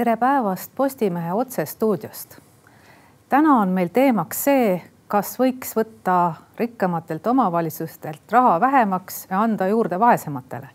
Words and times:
tere 0.00 0.16
päevast 0.16 0.70
Postimehe 0.76 1.32
otsestuudiost. 1.32 2.38
täna 3.28 3.60
on 3.60 3.68
meil 3.68 3.88
teemaks 3.92 4.44
see, 4.44 4.82
kas 5.08 5.34
võiks 5.38 5.74
võtta 5.76 6.34
rikkamatelt 6.56 7.26
omavalitsustelt 7.26 8.32
raha 8.32 8.54
vähemaks 8.60 9.26
ja 9.30 9.42
anda 9.42 9.68
juurde 9.68 10.00
vaesematele. 10.00 10.68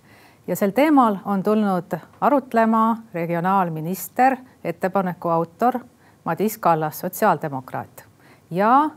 ja 0.47 0.55
sel 0.55 0.69
teemal 0.69 1.17
on 1.25 1.43
tulnud 1.43 1.97
arutlema 2.21 2.97
regionaalminister, 3.13 4.37
ettepaneku 4.63 5.29
autor 5.29 5.79
Madis 6.23 6.57
Kallas, 6.57 6.99
sotsiaaldemokraat 6.99 8.05
ja 8.51 8.89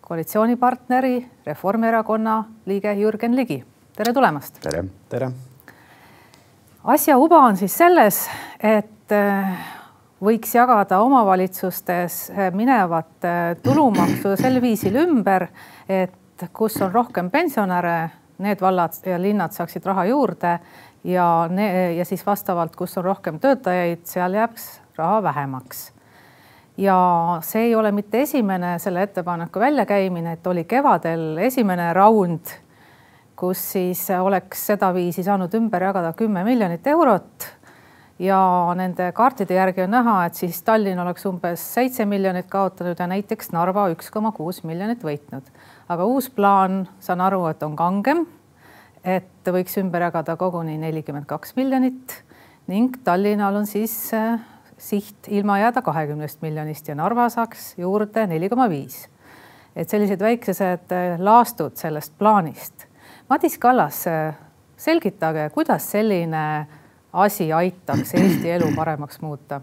koalitsioonipartneri 0.00 1.30
Reformierakonna 1.46 2.44
liige 2.66 2.94
Jürgen 2.94 3.36
Ligi. 3.36 3.64
tere 3.96 4.12
tulemast. 4.12 4.60
tere. 4.60 4.84
tere. 5.08 5.30
asja 6.84 7.18
uba 7.18 7.38
on 7.38 7.56
siis 7.56 7.78
selles, 7.78 8.28
et 8.60 8.95
eh, 9.12 9.56
võiks 10.22 10.54
jagada 10.54 11.00
omavalitsustes 11.04 12.18
eh, 12.30 12.50
minevat 12.54 13.26
eh, 13.26 13.56
tulumaksu 13.62 14.36
sel 14.40 14.60
viisil 14.62 14.96
ümber, 15.02 15.48
et 15.88 16.46
kus 16.52 16.80
on 16.84 16.92
rohkem 16.92 17.30
pensionäre, 17.30 17.98
need 18.44 18.60
vallad 18.60 18.96
ja 19.06 19.16
linnad 19.20 19.54
saaksid 19.56 19.86
raha 19.88 20.04
juurde 20.10 20.58
ja, 21.08 21.26
ja 21.96 22.04
siis 22.04 22.26
vastavalt, 22.26 22.76
kus 22.76 22.98
on 23.00 23.06
rohkem 23.06 23.40
töötajaid, 23.40 24.04
seal 24.04 24.36
jääks 24.36 24.66
raha 24.98 25.22
vähemaks 25.24 25.86
ja 26.76 26.98
see 27.42 27.70
ei 27.70 27.74
ole 27.74 27.92
mitte 27.92 28.20
esimene 28.22 28.78
selle 28.78 29.02
ettepaneku 29.02 29.60
väljakäimine, 29.60 30.36
et 30.36 30.46
oli 30.46 30.64
kevadel 30.64 31.36
esimene 31.46 31.92
raund, 31.96 32.52
kus 33.36 33.60
siis 33.72 34.06
oleks 34.20 34.66
sedaviisi 34.72 35.24
saanud 35.24 35.54
ümber 35.54 35.82
jagada 35.88 36.12
kümme 36.16 36.44
miljonit 36.44 36.86
eurot. 36.86 37.55
Ja 38.18 38.40
nende 38.76 39.10
kaartide 39.12 39.54
järgi 39.58 39.84
on 39.84 39.90
näha, 39.90 40.16
et 40.26 40.34
siis 40.34 40.62
Tallinn 40.64 41.00
oleks 41.02 41.26
umbes 41.28 41.62
seitse 41.74 42.06
miljonit 42.08 42.48
kaotanud 42.50 42.98
ja 42.98 43.08
näiteks 43.10 43.52
Narva 43.52 43.88
üks 43.92 44.10
koma 44.10 44.32
kuus 44.32 44.62
miljonit 44.64 45.04
võitnud. 45.04 45.44
aga 45.88 46.04
uus 46.04 46.30
plaan, 46.30 46.86
saan 47.00 47.20
aru, 47.20 47.46
et 47.46 47.62
on 47.62 47.76
kangem. 47.76 48.26
et 49.04 49.46
võiks 49.46 49.76
ümber 49.78 50.02
jagada 50.02 50.36
koguni 50.36 50.78
nelikümmend 50.78 51.26
kaks 51.26 51.56
miljonit 51.56 52.22
ning 52.66 52.96
Tallinnal 53.04 53.54
on 53.54 53.66
siis 53.66 54.12
siht 54.78 55.28
ilma 55.28 55.58
jääda 55.58 55.82
kahekümnest 55.82 56.42
miljonist 56.42 56.88
ja 56.88 56.94
Narva 56.94 57.28
saaks 57.32 57.74
juurde 57.78 58.26
neli 58.26 58.48
koma 58.48 58.68
viis. 58.70 59.08
et 59.76 59.88
sellised 59.92 60.20
väikesed 60.20 60.92
äh, 60.92 61.18
laastud 61.20 61.74
sellest 61.76 62.14
plaanist. 62.18 62.86
Madis 63.28 63.58
Kallas, 63.58 64.06
äh, 64.08 64.34
selgitage, 64.76 65.50
kuidas 65.52 65.90
selline 65.90 66.66
asi 67.12 67.52
aitaks 67.52 68.14
Eesti 68.14 68.50
elu 68.50 68.72
paremaks 68.76 69.20
muuta? 69.20 69.60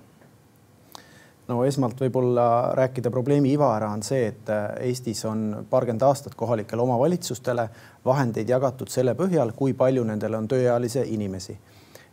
no 1.48 1.64
esmalt 1.68 2.00
võib-olla 2.00 2.46
rääkida 2.78 3.12
probleemi 3.12 3.52
iva 3.54 3.74
ära 3.76 3.90
on 3.92 4.04
see, 4.04 4.28
et 4.32 4.50
äh, 4.50 4.70
Eestis 4.88 5.26
on 5.28 5.66
paarkümmend 5.70 6.06
aastat 6.08 6.36
kohalikele 6.40 6.82
omavalitsustele 6.82 7.70
vahendeid 8.06 8.50
jagatud 8.50 8.90
selle 8.90 9.16
põhjal, 9.20 9.52
kui 9.56 9.74
palju 9.74 10.06
nendel 10.08 10.40
on 10.40 10.48
tööealisi 10.48 11.04
inimesi 11.14 11.58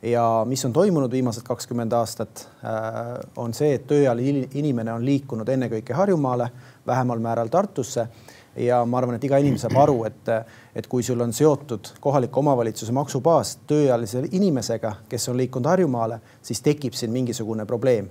ja 0.02 0.44
mis 0.48 0.64
on 0.64 0.72
toimunud 0.72 1.12
viimased 1.12 1.44
kakskümmend 1.46 1.92
aastat, 1.92 2.48
äh, 2.64 3.14
on 3.36 3.54
see, 3.54 3.74
et 3.74 3.86
tööealine 3.86 4.48
inimene 4.54 4.92
on 4.92 5.04
liikunud 5.04 5.48
ennekõike 5.48 5.94
Harjumaale, 5.94 6.50
vähemal 6.86 7.20
määral 7.22 7.48
Tartusse 7.52 8.08
ja 8.56 8.84
ma 8.84 8.98
arvan, 8.98 9.16
et 9.16 9.24
iga 9.24 9.38
inimene 9.38 9.60
saab 9.62 9.76
aru, 9.82 10.04
et, 10.08 10.30
et 10.74 10.86
kui 10.90 11.04
sul 11.06 11.20
on 11.20 11.32
seotud 11.32 11.92
kohaliku 12.00 12.42
omavalitsuse 12.42 12.92
maksubaas 12.92 13.56
tööealise 13.70 14.24
inimesega, 14.32 14.94
kes 15.08 15.28
on 15.30 15.38
liikunud 15.40 15.70
Harjumaale, 15.70 16.20
siis 16.42 16.62
tekib 16.62 16.96
siin 16.98 17.12
mingisugune 17.14 17.66
probleem. 17.66 18.08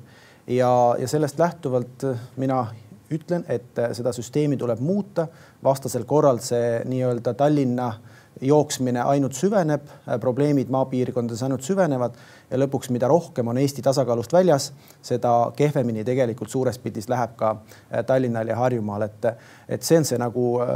ja, 0.47 0.95
ja 0.99 1.07
sellest 1.07 1.39
lähtuvalt 1.39 2.05
mina 2.37 2.65
ütlen, 3.11 3.43
et 3.49 3.79
seda 3.93 4.13
süsteemi 4.13 4.57
tuleb 4.57 4.79
muuta, 4.79 5.27
vastasel 5.63 6.05
korral 6.05 6.39
see 6.45 6.79
nii-öelda 6.85 7.33
Tallinna 7.33 7.93
jooksmine 8.41 9.01
ainult 9.01 9.33
süveneb, 9.33 9.81
probleemid 10.19 10.69
maapiirkondades 10.71 11.43
ainult 11.43 11.65
süvenevad 11.65 12.15
ja 12.49 12.57
lõpuks, 12.57 12.89
mida 12.93 13.07
rohkem 13.07 13.47
on 13.47 13.57
Eesti 13.57 13.81
tasakaalust 13.85 14.33
väljas, 14.33 14.71
seda 15.01 15.51
kehvemini 15.55 16.03
tegelikult 16.07 16.49
suures 16.49 16.79
pildis 16.79 17.09
läheb 17.09 17.35
ka 17.39 17.51
äh, 17.55 18.03
Tallinnal 18.05 18.47
ja 18.47 18.57
Harjumaal, 18.59 19.07
et, 19.09 19.27
et 19.69 19.83
see 19.83 19.99
on 19.99 20.07
see 20.07 20.19
nagu 20.21 20.45
äh, 20.63 20.73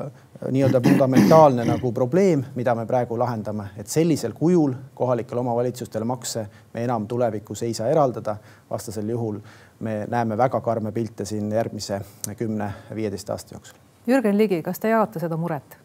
nii-öelda 0.51 0.81
fundamentaalne 0.83 1.65
nagu 1.65 1.91
probleem, 1.95 2.43
mida 2.55 2.75
me 2.75 2.85
praegu 2.89 3.17
lahendame, 3.19 3.69
et 3.77 3.87
sellisel 3.87 4.35
kujul 4.37 4.73
kohalikele 4.93 5.39
omavalitsustele 5.39 6.05
makse 6.05 6.47
me 6.73 6.83
enam 6.83 7.07
tulevikus 7.07 7.63
ei 7.63 7.73
saa 7.73 7.87
eraldada. 7.87 8.37
vastasel 8.69 9.09
juhul 9.09 9.39
me 9.79 10.05
näeme 10.09 10.37
väga 10.37 10.61
karme 10.61 10.91
pilte 10.91 11.25
siin 11.25 11.51
järgmise 11.51 12.01
kümne-viieteist 12.37 13.29
aasta 13.29 13.55
jooksul. 13.55 13.77
Jürgen 14.07 14.37
Ligi, 14.37 14.61
kas 14.61 14.79
te 14.79 14.89
jagate 14.89 15.19
seda 15.19 15.37
muret? 15.37 15.77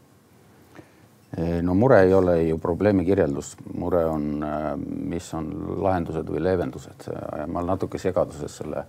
No 1.36 1.74
mure 1.76 2.00
ei 2.06 2.14
ole 2.14 2.42
ju 2.48 2.56
probleemi 2.58 3.04
kirjeldus, 3.04 3.52
mure 3.76 4.04
on, 4.08 4.44
mis 5.10 5.28
on 5.36 5.50
lahendused 5.84 6.30
või 6.32 6.40
leevendused. 6.40 7.08
ma 7.46 7.60
olen 7.60 7.72
natuke 7.74 7.98
segaduses 8.00 8.56
selle 8.62 8.84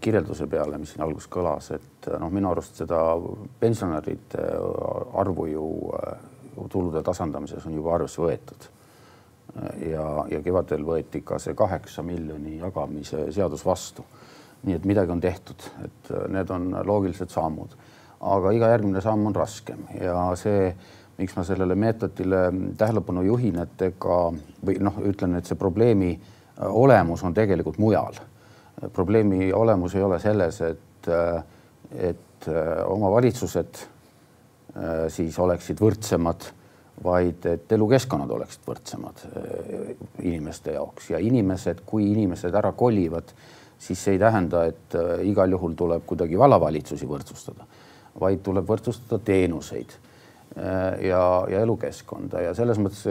kirjelduse 0.00 0.46
peale, 0.46 0.78
mis 0.78 0.94
siin 0.94 1.04
alguses 1.04 1.30
kõlas, 1.30 1.70
et 1.76 2.08
noh, 2.18 2.30
minu 2.32 2.50
arust 2.50 2.78
seda 2.82 2.98
pensionäride 3.60 4.46
arvu 5.20 5.46
ju 5.50 5.66
tulude 6.72 7.02
tasandamises 7.04 7.66
on 7.66 7.76
juba 7.76 7.94
arvesse 7.96 8.22
võetud. 8.22 8.68
ja, 9.84 10.04
ja 10.30 10.40
kevadel 10.40 10.84
võeti 10.84 11.20
ka 11.24 11.38
see 11.38 11.54
kaheksa 11.54 12.02
miljoni 12.02 12.58
jagamise 12.58 13.26
seadus 13.32 13.64
vastu. 13.66 14.04
nii 14.62 14.74
et 14.74 14.84
midagi 14.84 15.10
on 15.10 15.20
tehtud, 15.20 15.62
et 15.84 16.10
need 16.30 16.50
on 16.50 16.70
loogilised 16.86 17.30
sammud, 17.30 17.74
aga 18.20 18.52
iga 18.52 18.68
järgmine 18.70 19.00
samm 19.00 19.26
on 19.26 19.34
raskem 19.34 19.86
ja 20.00 20.34
see 20.36 20.74
miks 21.18 21.36
ma 21.36 21.44
sellele 21.44 21.74
meetodile 21.78 22.42
tähelepanu 22.78 23.22
juhin, 23.26 23.58
et 23.62 23.84
ega 23.88 24.18
või 24.64 24.78
noh, 24.82 24.98
ütlen, 25.08 25.36
et 25.38 25.48
see 25.48 25.58
probleemi 25.60 26.12
äh, 26.14 26.66
olemus 26.68 27.24
on 27.26 27.34
tegelikult 27.34 27.78
mujal. 27.82 28.20
probleemi 28.92 29.52
olemus 29.52 29.94
ei 29.94 30.02
ole 30.02 30.18
selles, 30.18 30.60
et, 30.60 31.08
äh, 31.08 31.42
et 32.12 32.48
äh, 32.48 32.84
omavalitsused 32.86 33.88
siis 35.12 35.36
oleksid 35.36 35.76
võrdsemad, 35.84 36.46
vaid 37.04 37.44
et 37.44 37.72
elukeskkonnad 37.76 38.30
oleksid 38.32 38.62
võrdsemad 38.64 39.18
inimeste 40.22 40.72
jaoks 40.72 41.10
ja 41.10 41.18
inimesed, 41.20 41.82
kui 41.84 42.06
inimesed 42.08 42.56
ära 42.56 42.70
kolivad, 42.72 43.34
siis 43.76 44.00
see 44.00 44.14
ei 44.16 44.22
tähenda, 44.22 44.62
et 44.70 44.96
igal 45.28 45.52
juhul 45.52 45.76
tuleb 45.76 46.06
kuidagi 46.08 46.40
vallavalitsusi 46.40 47.10
võrdsustada, 47.10 47.68
vaid 48.16 48.40
tuleb 48.46 48.64
võrdsustada 48.72 49.20
teenuseid 49.28 49.92
ja, 50.52 51.20
ja 51.48 51.60
elukeskkonda 51.64 52.42
ja 52.44 52.50
selles 52.52 52.76
mõttes 52.76 53.06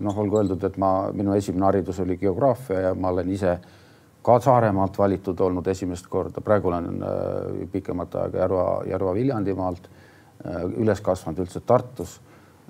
noh, 0.00 0.20
olgu 0.22 0.38
öeldud, 0.40 0.62
et 0.64 0.78
ma, 0.80 1.10
minu 1.12 1.34
esimene 1.36 1.66
haridus 1.68 1.98
oli 2.00 2.16
geograafia 2.16 2.86
ja 2.86 2.94
ma 2.96 3.10
olen 3.12 3.28
ise 3.34 3.58
ka 4.28 4.38
Saaremaalt 4.40 4.98
valitud 4.98 5.40
olnud 5.40 5.66
esimest 5.72 6.06
korda, 6.10 6.42
praegu 6.44 6.68
olen 6.68 7.02
äh, 7.02 7.68
pikemat 7.72 8.16
aega 8.22 8.42
Järva, 8.42 8.64
Järva-Viljandimaalt 8.90 9.88
äh,, 9.88 10.64
üles 10.76 11.00
kasvanud 11.04 11.44
üldse 11.44 11.62
Tartus 11.66 12.18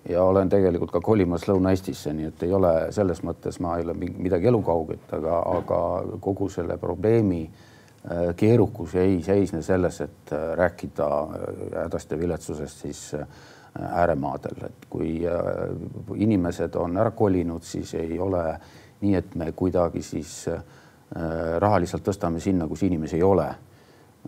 ja 0.09 0.23
olen 0.23 0.49
tegelikult 0.53 0.93
ka 0.95 1.01
kolimas 1.05 1.49
Lõuna-Eestisse, 1.49 2.13
nii 2.15 2.29
et 2.31 2.45
ei 2.47 2.53
ole 2.55 2.73
selles 2.95 3.25
mõttes, 3.27 3.59
ma 3.65 3.79
ei 3.79 3.87
ole 3.87 3.97
midagi 3.99 4.51
elukauget, 4.53 5.11
aga, 5.19 5.41
aga 5.57 5.81
kogu 6.23 6.47
selle 6.53 6.79
probleemi 6.79 7.43
äh, 7.49 8.31
keerukus 8.39 8.95
ei 9.01 9.19
seisne 9.27 9.63
selles, 9.67 10.01
et 10.07 10.35
äh, 10.37 10.51
rääkida 10.63 11.09
äh, 11.09 11.63
hädast 11.85 12.15
ja 12.15 12.21
viletsusest, 12.21 12.87
siis 12.87 13.03
äh, 13.19 13.27
ääremaadel, 13.79 14.65
et 14.67 14.87
kui 14.91 15.13
äh, 15.27 15.41
inimesed 16.17 16.75
on 16.81 16.97
ära 16.99 17.13
kolinud, 17.17 17.63
siis 17.63 17.95
ei 17.99 18.19
ole 18.21 18.43
nii, 19.01 19.15
et 19.15 19.35
me 19.39 19.53
kuidagi 19.57 20.03
siis 20.03 20.33
äh, 20.51 20.61
raha 21.59 21.81
lihtsalt 21.83 22.07
tõstame 22.09 22.43
sinna, 22.43 22.69
kus 22.69 22.85
inimesi 22.89 23.19
ei 23.19 23.27
ole. 23.27 23.49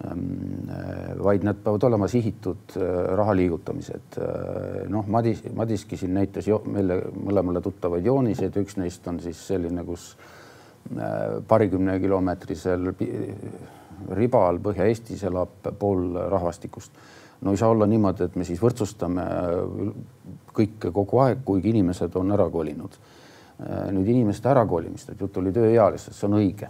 Ähm, 0.06 0.70
äh, 0.70 1.12
vaid 1.18 1.44
nad 1.46 1.58
peavad 1.64 1.88
olema 1.90 2.08
sihitud 2.08 2.76
raha 3.18 3.34
liigutamised. 3.36 4.20
noh, 4.88 5.06
Madis, 5.06 5.42
Madiski 5.54 5.96
siin 5.96 6.14
näitas 6.14 6.48
jo, 6.48 6.62
meile 6.66 7.02
mõlemale 7.14 7.62
tuttavaid 7.64 8.06
jooniseid, 8.06 8.56
üks 8.62 8.78
neist 8.78 9.08
on 9.08 9.20
siis 9.20 9.40
selline, 9.48 9.84
kus 9.84 10.14
paarikümne 11.46 11.98
kilomeetrisel 12.00 12.88
ribal 14.16 14.58
Põhja-Eestis 14.64 15.26
elab 15.28 15.68
pool 15.78 16.14
rahvastikust 16.32 16.96
no 17.40 17.54
ei 17.54 17.56
saa 17.56 17.70
olla 17.72 17.86
niimoodi, 17.88 18.26
et 18.26 18.36
me 18.36 18.44
siis 18.44 18.60
võrdsustame 18.62 19.24
kõike 20.56 20.92
kogu 20.92 21.22
aeg, 21.24 21.44
kuigi 21.44 21.72
inimesed 21.72 22.16
on 22.20 22.32
ära 22.36 22.50
kolinud. 22.50 22.98
nüüd 23.92 24.06
inimeste 24.08 24.48
ärakolimist, 24.48 25.10
et 25.10 25.20
jutt 25.20 25.36
oli 25.36 25.52
tööealistest, 25.52 26.16
see 26.16 26.28
on 26.28 26.38
õige. 26.38 26.68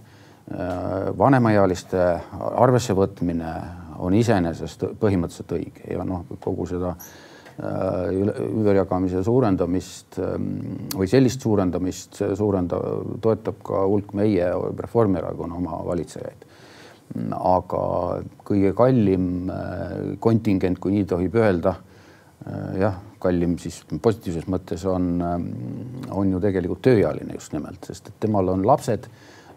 vanemaealiste 1.19 2.21
arvesse 2.59 2.95
võtmine 2.99 3.53
on 3.99 4.15
iseenesest 4.15 4.85
põhimõtteliselt 4.99 5.53
õige 5.53 5.93
ja 5.95 6.05
noh, 6.05 6.25
kogu 6.41 6.67
seda 6.67 6.97
ümberjagamise 7.61 9.23
suurendamist 9.25 10.19
ähm, 10.23 10.47
või 10.97 11.09
sellist 11.11 11.43
suurendamist 11.45 12.23
suurenda-, 12.39 12.81
toetab 13.21 13.61
ka 13.65 13.85
hulk 13.87 14.15
meie 14.17 14.49
Reformierakonna 14.79 15.59
oma 15.59 15.81
valitsejaid. 15.85 16.47
Aga 17.35 17.85
kõige 18.47 18.71
kallim 18.79 19.51
kontingent, 20.23 20.79
kui 20.79 20.95
nii 20.95 21.09
tohib 21.11 21.35
öelda, 21.41 21.75
jah, 22.79 23.01
kallim 23.21 23.57
siis 23.61 23.83
positiivses 24.03 24.47
mõttes 24.49 24.85
on, 24.89 25.19
on 25.21 26.31
ju 26.31 26.41
tegelikult 26.41 26.85
tööealine 26.87 27.35
just 27.35 27.53
nimelt, 27.57 27.83
sest 27.91 28.13
et 28.13 28.21
temal 28.23 28.49
on 28.55 28.63
lapsed 28.67 29.11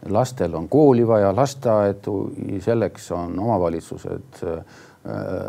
lastel 0.09 0.55
on 0.55 0.67
kooli 0.69 1.07
vaja, 1.07 1.35
lasteaedu, 1.35 2.17
selleks 2.61 3.11
on 3.15 3.39
omavalitsused 3.39 4.43
äh, 4.43 4.77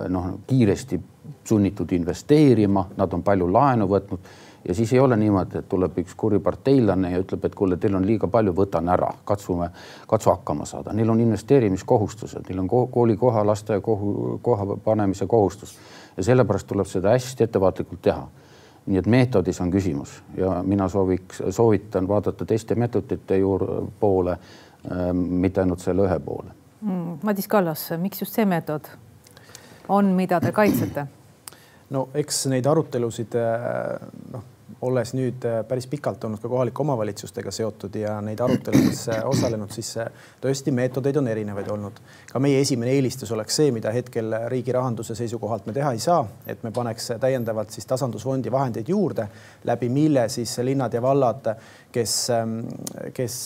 noh, 0.08 0.30
kiiresti 0.46 1.00
sunnitud 1.44 1.92
investeerima, 1.92 2.88
nad 2.96 3.12
on 3.12 3.22
palju 3.22 3.48
laenu 3.52 3.88
võtnud 3.90 4.32
ja 4.68 4.74
siis 4.74 4.92
ei 4.92 5.00
ole 5.00 5.16
niimoodi, 5.16 5.58
et 5.58 5.68
tuleb 5.68 5.98
üks 6.00 6.14
kuri 6.16 6.38
parteilane 6.38 7.10
ja 7.12 7.18
ütleb, 7.20 7.44
et 7.44 7.54
kuule, 7.54 7.76
teil 7.76 7.94
on 7.94 8.06
liiga 8.06 8.28
palju, 8.28 8.54
võtan 8.56 8.88
ära, 8.88 9.10
katsume, 9.24 9.68
katsu 10.08 10.30
hakkama 10.30 10.64
saada. 10.64 10.92
Neil 10.92 11.10
on 11.10 11.20
investeerimiskohustused, 11.20 12.48
neil 12.48 12.64
on 12.64 12.70
koolikoha, 12.70 13.44
lasteaiakoha 13.46 14.38
koha 14.42 14.76
panemise 14.84 15.26
kohustus 15.26 15.76
ja 16.16 16.24
sellepärast 16.24 16.66
tuleb 16.66 16.88
seda 16.88 17.12
hästi 17.16 17.44
ettevaatlikult 17.44 18.02
teha 18.02 18.26
nii 18.86 19.00
et 19.00 19.06
meetodis 19.08 19.60
on 19.64 19.70
küsimus 19.72 20.18
ja 20.36 20.58
mina 20.62 20.88
sooviks, 20.88 21.42
soovitan 21.50 22.08
vaadata 22.08 22.44
teiste 22.44 22.74
meetodite 22.74 23.38
juurde 23.38 23.86
poole, 24.00 24.36
ähm, 24.92 25.16
mitte 25.16 25.62
ainult 25.62 25.80
selle 25.80 26.04
ühe 26.04 26.18
poole 26.20 26.52
mm,. 26.80 27.18
Madis 27.22 27.48
Kallas, 27.48 27.88
miks 27.98 28.20
just 28.20 28.36
see 28.36 28.44
meetod 28.44 28.90
on, 29.88 30.12
mida 30.16 30.40
te 30.40 30.52
kaitsete? 30.52 31.06
no 31.90 32.08
eks 32.14 32.44
neid 32.52 32.66
arutelusid 32.68 33.38
äh, 33.40 34.10
noh 34.32 34.50
olles 34.84 35.14
nüüd 35.16 35.44
äh, 35.48 35.60
päris 35.68 35.86
pikalt 35.90 36.24
olnud 36.24 36.40
ka 36.42 36.48
kohalike 36.50 36.82
omavalitsustega 36.84 37.52
seotud 37.54 37.96
ja 37.98 38.18
neid 38.24 38.40
aruteludes 38.44 39.04
äh, 39.12 39.22
osalenud, 39.28 39.72
siis 39.74 39.94
äh, 40.02 40.10
tõesti 40.42 40.74
meetodeid 40.74 41.18
on 41.20 41.28
erinevaid 41.32 41.70
olnud. 41.74 42.00
ka 42.32 42.42
meie 42.42 42.60
esimene 42.60 42.92
eelistus 42.96 43.32
oleks 43.32 43.60
see, 43.60 43.72
mida 43.74 43.92
hetkel 43.94 44.34
riigi 44.52 44.72
rahanduse 44.74 45.16
seisukohalt 45.18 45.66
me 45.66 45.76
teha 45.76 45.92
ei 45.94 46.02
saa, 46.02 46.22
et 46.46 46.62
me 46.62 46.72
paneks 46.74 47.12
täiendavalt 47.20 47.74
siis 47.74 47.86
tasandusfondi 47.90 48.52
vahendeid 48.52 48.88
juurde, 48.88 49.28
läbi 49.64 49.88
mille 49.88 50.28
siis 50.28 50.58
linnad 50.62 50.94
ja 50.94 51.02
vallad, 51.02 51.54
kes, 51.92 52.18
ähm, 52.34 52.58
kes 53.14 53.38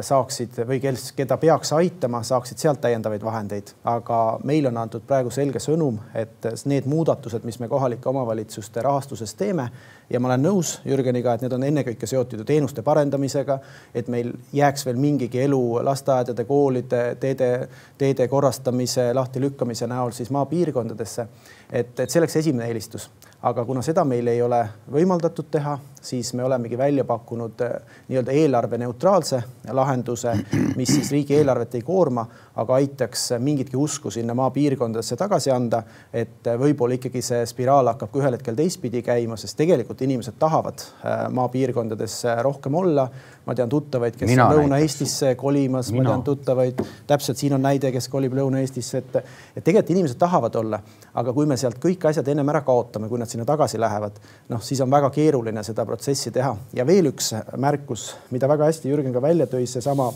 saaksid 0.00 0.58
või 0.66 0.80
kes, 0.82 1.12
keda 1.16 1.36
peaks 1.38 1.72
aitama, 1.72 2.22
saaksid 2.26 2.58
sealt 2.58 2.80
täiendavaid 2.82 3.22
vahendeid, 3.24 3.74
aga 3.84 4.20
meile 4.44 4.68
on 4.72 4.80
antud 4.82 5.04
praegu 5.06 5.30
selge 5.30 5.62
sõnum, 5.62 6.00
et 6.14 6.48
need 6.70 6.88
muudatused, 6.90 7.44
mis 7.46 7.60
me 7.62 7.68
kohalike 7.68 8.08
omavalitsuste 8.08 8.82
rahastuses 8.82 9.34
teeme 9.38 9.68
ja 10.10 10.20
ma 10.20 10.28
olen 10.28 10.44
nõus 10.44 10.74
Jürgeniga, 10.84 11.34
et 11.34 11.44
need 11.44 11.54
on 11.54 11.64
ennekõike 11.66 12.06
seotud 12.08 12.42
ju 12.42 12.46
teenuste 12.48 12.82
parendamisega, 12.82 13.58
et 13.94 14.08
meil 14.12 14.32
jääks 14.52 14.86
veel 14.86 14.98
mingigi 15.00 15.44
elu 15.46 15.62
lasteaedade, 15.86 16.44
koolide, 16.48 17.02
teede, 17.20 17.50
teede 17.98 18.28
korrastamise, 18.28 19.12
lahtilükkamise 19.14 19.88
näol 19.90 20.12
siis 20.16 20.30
maapiirkondadesse. 20.34 21.28
Et, 21.74 21.98
et 21.98 22.10
see 22.10 22.22
oleks 22.22 22.38
esimene 22.40 22.70
eelistus 22.70 23.10
aga 23.44 23.64
kuna 23.64 23.82
seda 23.84 24.04
meil 24.08 24.28
ei 24.32 24.40
ole 24.42 24.60
võimaldatud 24.92 25.50
teha, 25.52 25.74
siis 26.04 26.30
me 26.36 26.44
olemegi 26.46 26.78
välja 26.80 27.04
pakkunud 27.04 27.60
äh, 27.64 27.74
nii-öelda 28.08 28.32
eelarve 28.32 28.78
neutraalse 28.80 29.40
lahenduse, 29.76 30.32
mis 30.78 30.88
siis 30.94 31.10
riigieelarvet 31.12 31.76
ei 31.76 31.84
koorma, 31.84 32.24
aga 32.60 32.78
aitaks 32.80 33.26
mingitki 33.44 33.76
usku 33.76 34.12
sinna 34.14 34.36
maapiirkondadesse 34.38 35.16
tagasi 35.20 35.52
anda. 35.52 35.82
et 36.12 36.46
äh, 36.48 36.56
võib-olla 36.60 36.96
ikkagi 36.96 37.20
see 37.24 37.42
spiraal 37.48 37.92
hakkab 37.92 38.14
ka 38.14 38.22
ühel 38.22 38.38
hetkel 38.38 38.56
teistpidi 38.56 39.02
käima, 39.04 39.36
sest 39.36 39.58
tegelikult 39.60 40.00
inimesed 40.08 40.40
tahavad 40.40 40.80
äh, 40.80 41.26
maapiirkondades 41.28 42.22
rohkem 42.48 42.80
olla. 42.80 43.08
ma 43.44 43.52
tean 43.54 43.68
tuttavaid, 43.68 44.16
kes 44.16 44.28
Mina 44.30 44.46
on 44.48 44.56
Lõuna-Eestisse 44.56 45.34
kolimas, 45.36 45.90
ma 45.92 46.06
tean 46.06 46.22
tuttavaid, 46.24 46.80
täpselt 47.06 47.36
siin 47.36 47.52
on 47.52 47.60
näide, 47.60 47.92
kes 47.92 48.08
kolib 48.08 48.32
Lõuna-Eestisse, 48.32 49.04
et, 49.04 49.18
et 49.52 49.60
tegelikult 49.60 49.92
inimesed 49.98 50.16
tahavad 50.16 50.56
olla, 50.56 50.80
aga 51.12 51.32
kui 51.36 51.44
me 51.44 51.58
sealt 51.64 51.80
kõik 51.82 52.04
asjad 52.08 52.28
ennem 52.28 52.48
ära 52.52 52.62
kaotame, 52.66 53.08
kui 53.08 53.20
nad 53.20 53.30
sinna 53.30 53.46
tagasi 53.48 53.80
lähevad, 53.80 54.18
noh, 54.52 54.62
siis 54.62 54.80
on 54.84 54.92
väga 54.92 55.10
keeruline 55.14 55.64
seda 55.66 55.86
protsessi 55.88 56.32
teha. 56.34 56.54
ja 56.76 56.86
veel 56.86 57.10
üks 57.12 57.32
märkus, 57.60 58.10
mida 58.30 58.48
väga 58.50 58.68
hästi 58.70 58.92
Jürgen 58.92 59.14
ka 59.14 59.22
välja 59.22 59.46
tõi, 59.50 59.66
seesama, 59.70 60.10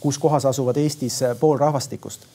kus 0.00 0.18
kohas 0.20 0.46
asuvad 0.50 0.78
Eestis 0.80 1.22
pool 1.40 1.58
rahvastikust. 1.58 2.26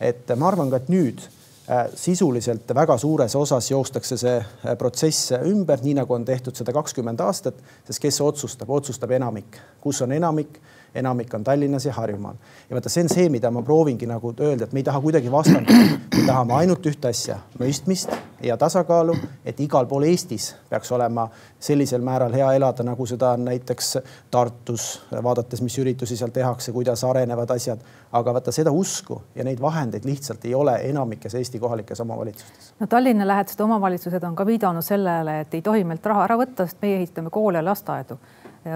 et 0.00 0.30
ma 0.36 0.48
arvan 0.48 0.70
ka, 0.70 0.82
et 0.82 0.88
nüüd 0.92 1.22
äh, 1.24 1.88
sisuliselt 1.94 2.70
väga 2.74 2.98
suures 2.98 3.34
osas 3.34 3.70
joostakse 3.70 4.18
see 4.20 4.36
äh, 4.38 4.76
protsess 4.78 5.32
ümber, 5.40 5.82
nii 5.82 5.98
nagu 6.00 6.14
on 6.14 6.24
tehtud 6.24 6.56
seda 6.56 6.72
kakskümmend 6.72 7.20
aastat, 7.20 7.58
sest 7.86 8.02
kes 8.02 8.20
otsustab, 8.20 8.70
otsustab 8.70 9.10
enamik, 9.10 9.58
kus 9.80 10.02
on 10.02 10.12
enamik 10.12 10.60
enamik 10.94 11.34
on 11.34 11.44
Tallinnas 11.44 11.86
ja 11.86 11.92
Harjumaal. 11.92 12.34
ja 12.70 12.76
vaata, 12.76 12.88
see 12.88 13.02
on 13.02 13.08
see, 13.08 13.28
mida 13.28 13.50
ma 13.50 13.62
proovingi 13.62 14.06
nagu 14.06 14.34
öelda, 14.40 14.64
et 14.64 14.72
me 14.72 14.80
ei 14.80 14.84
taha 14.84 15.00
kuidagi 15.00 15.32
vastandada, 15.32 15.98
me 16.16 16.26
tahame 16.26 16.54
ainult 16.54 16.86
ühte 16.86 17.08
asja, 17.10 17.38
mõistmist 17.58 18.12
ja 18.42 18.56
tasakaalu, 18.56 19.16
et 19.44 19.60
igal 19.60 19.86
pool 19.90 20.06
Eestis 20.08 20.52
peaks 20.70 20.92
olema 20.92 21.26
sellisel 21.60 22.02
määral 22.04 22.32
hea 22.32 22.52
elada, 22.58 22.86
nagu 22.86 23.06
seda 23.06 23.32
on 23.34 23.44
näiteks 23.48 23.96
Tartus, 24.30 24.86
vaadates, 25.22 25.62
mis 25.62 25.78
üritusi 25.78 26.16
seal 26.16 26.30
tehakse, 26.34 26.72
kuidas 26.72 27.04
arenevad 27.04 27.50
asjad. 27.50 27.82
aga 28.14 28.32
vaata 28.34 28.52
seda 28.52 28.70
usku 28.70 29.22
ja 29.34 29.44
neid 29.44 29.60
vahendeid 29.60 30.04
lihtsalt 30.04 30.44
ei 30.44 30.54
ole 30.54 30.76
enamikes 30.86 31.34
Eesti 31.34 31.58
kohalikes 31.58 32.00
omavalitsustes. 32.00 32.74
no 32.80 32.86
Tallinna 32.86 33.26
lähedased 33.26 33.60
omavalitsused 33.60 34.22
on 34.22 34.36
ka 34.36 34.46
viidanud 34.46 34.82
sellele, 34.82 35.40
et 35.40 35.54
ei 35.54 35.62
tohi 35.62 35.84
meilt 35.84 36.06
raha 36.06 36.24
ära 36.24 36.38
võtta, 36.38 36.66
sest 36.66 36.82
meie 36.82 36.96
ehitame 36.96 37.30
koole 37.30 37.58
ja 37.58 37.64
lasteaedu 37.64 38.18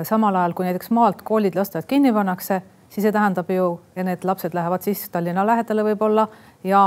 samal 0.05 0.37
ajal, 0.37 0.52
kui 0.52 0.67
näiteks 0.67 0.90
maalt 0.90 1.23
koolid, 1.23 1.56
lasteaiad 1.56 1.87
kinni 1.88 2.12
pannakse, 2.12 2.62
siis 2.88 3.05
see 3.06 3.12
tähendab 3.12 3.50
ju 3.50 3.81
ja 3.96 4.05
need 4.05 4.25
lapsed 4.25 4.55
lähevad 4.55 4.85
siis 4.85 5.08
Tallinna 5.11 5.46
lähedale 5.46 5.85
võib-olla 5.85 6.29
ja 6.64 6.82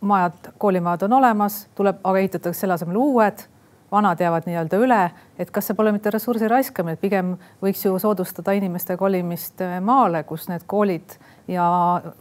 majad, 0.00 0.52
koolimajad 0.58 1.02
on 1.02 1.12
olemas, 1.12 1.66
tuleb, 1.74 2.00
aga 2.04 2.18
ehitatakse 2.18 2.64
selle 2.64 2.74
asemel 2.74 2.96
uued, 2.96 3.44
vanad 3.92 4.20
jäävad 4.20 4.48
nii-öelda 4.48 4.80
üle, 4.80 5.02
et 5.38 5.50
kas 5.50 5.68
see 5.68 5.76
pole 5.76 5.92
mitte 5.92 6.10
ressursi 6.10 6.48
raiskamine, 6.48 6.96
et 6.96 7.00
pigem 7.00 7.36
võiks 7.62 7.84
ju 7.84 7.98
soodustada 8.00 8.54
inimeste 8.56 8.96
kolimist 8.96 9.60
maale, 9.84 10.24
kus 10.28 10.48
need 10.48 10.64
koolid 10.66 11.16
ja 11.48 11.66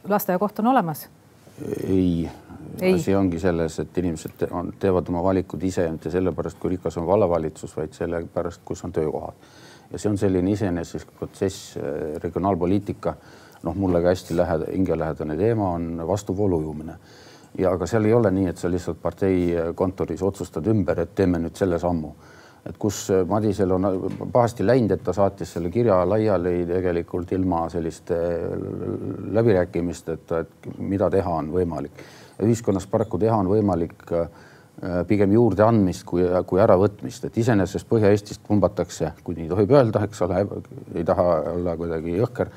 lasteaiakoht 0.09 0.59
on 0.59 0.71
olemas? 0.75 1.07
ei, 1.87 2.29
ei., 2.81 2.93
asi 2.93 3.15
ongi 3.15 3.39
selles, 3.39 3.79
et 3.79 3.97
inimesed 3.97 4.47
on, 4.51 4.73
teevad 4.79 5.09
oma 5.09 5.23
valikud 5.23 5.63
ise, 5.63 5.87
mitte 5.91 6.11
sellepärast, 6.11 6.59
kui 6.59 6.75
rikas 6.75 6.97
on 6.97 7.07
vallavalitsus, 7.07 7.75
vaid 7.77 7.93
sellepärast, 7.93 8.61
kus 8.65 8.83
on 8.85 8.91
töökohad 8.91 9.51
ja 9.91 9.99
see 9.99 10.11
on 10.11 10.17
selline 10.17 10.51
iseenesest 10.51 11.11
protsess, 11.19 11.77
äh, 11.77 12.17
regionaalpoliitika, 12.23 13.15
noh, 13.63 13.75
mulle 13.77 14.01
ka 14.01 14.13
hästi 14.13 14.37
lähe-, 14.37 14.71
hingelähedane 14.71 15.37
teema 15.37 15.73
on 15.75 16.03
vastuvoolu 16.07 16.61
ujumine. 16.63 16.95
ja 17.57 17.71
aga 17.75 17.85
seal 17.85 18.05
ei 18.07 18.13
ole 18.13 18.29
nii, 18.31 18.47
et 18.47 18.57
sa 18.57 18.69
lihtsalt 18.71 19.01
partei 19.01 19.49
kontoris 19.75 20.21
otsustad 20.23 20.67
ümber, 20.71 21.01
et 21.03 21.15
teeme 21.15 21.39
nüüd 21.39 21.57
selle 21.59 21.79
sammu. 21.79 22.13
et 22.65 22.77
kus 22.77 23.09
äh, 23.11 23.25
Madisel 23.27 23.71
on 23.71 23.87
pahasti 24.31 24.65
läinud, 24.65 24.91
et 24.91 25.03
ta 25.03 25.13
saatis 25.13 25.53
selle 25.53 25.69
kirja 25.69 26.03
laiali 26.05 26.65
tegelikult 26.65 27.31
ilma 27.31 27.67
selliste 27.69 28.15
äh, 28.15 28.55
läbirääkimisteta, 29.33 30.39
et 30.39 30.71
mida 30.77 31.09
teha 31.09 31.35
on 31.41 31.51
võimalik. 31.51 32.05
ühiskonnas 32.41 32.87
paraku 32.87 33.17
teha 33.17 33.35
on 33.35 33.49
võimalik 33.49 34.07
äh, 34.13 34.27
Äh, 34.27 34.50
pigem 35.07 35.33
juurdeandmist 35.35 36.05
kui, 36.09 36.23
kui 36.49 36.61
äravõtmist, 36.63 37.27
et 37.27 37.35
iseenesest 37.37 37.85
Põhja-Eestist 37.89 38.41
pumbatakse, 38.47 39.11
kui 39.23 39.37
nii 39.37 39.49
tohib 39.51 39.73
öelda, 39.75 40.01
eks 40.07 40.23
ole, 40.25 40.39
ei 40.97 41.03
taha 41.05 41.25
olla 41.51 41.75
kuidagi 41.77 42.15
jõhker, 42.17 42.49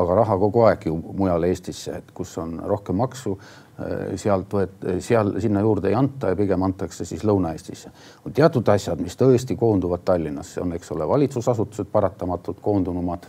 aga 0.00 0.16
raha 0.20 0.38
kogu 0.40 0.64
aeg 0.68 0.86
ju 0.88 0.96
mujale 0.96 1.50
Eestisse, 1.52 1.98
et 2.00 2.14
kus 2.16 2.32
on 2.40 2.56
rohkem 2.64 2.96
maksu, 3.00 3.34
äh, 3.36 4.14
sealt 4.20 4.56
võet-, 4.56 4.88
seal, 5.04 5.34
sinna 5.44 5.60
juurde 5.64 5.92
ei 5.92 5.98
anta 5.98 6.32
ja 6.32 6.38
pigem 6.38 6.64
antakse 6.64 7.04
siis 7.08 7.24
Lõuna-Eestisse. 7.28 7.92
on 8.24 8.32
teatud 8.32 8.68
asjad, 8.72 9.00
mis 9.00 9.16
tõesti 9.16 9.56
koonduvad 9.56 10.04
Tallinnasse, 10.04 10.62
on, 10.64 10.72
eks 10.76 10.92
ole, 10.96 11.08
valitsusasutused 11.08 11.92
paratamatult 11.92 12.60
koondunumad, 12.64 13.28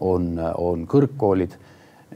on, 0.00 0.32
on 0.56 0.88
kõrgkoolid 0.88 1.60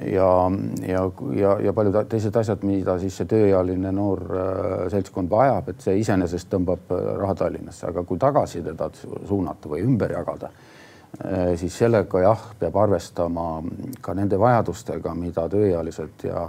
ja, 0.07 0.51
ja, 0.87 1.11
ja, 1.35 1.59
ja 1.61 1.73
paljud 1.73 1.99
teised 2.09 2.37
asjad, 2.37 2.63
mida 2.67 2.99
siis 3.03 3.17
see 3.19 3.29
tööealine 3.29 3.93
noor 3.95 4.25
äh, 4.31 4.73
seltskond 4.93 5.31
vajab, 5.31 5.73
et 5.73 5.85
see 5.85 5.99
iseenesest 6.03 6.51
tõmbab 6.53 6.93
äh, 6.95 7.13
raha 7.19 7.35
Tallinnasse, 7.43 7.89
aga 7.91 8.05
kui 8.07 8.21
tagasi 8.21 8.63
teda 8.67 8.91
suunata 9.01 9.71
või 9.73 9.83
ümber 9.87 10.15
jagada, 10.15 10.51
äh, 11.19 11.55
siis 11.61 11.77
sellega 11.83 12.25
jah, 12.25 12.49
peab 12.61 12.79
arvestama 12.85 13.49
ka 14.05 14.15
nende 14.19 14.39
vajadustega, 14.41 15.15
mida 15.19 15.49
tööealised 15.51 16.29
ja 16.29 16.49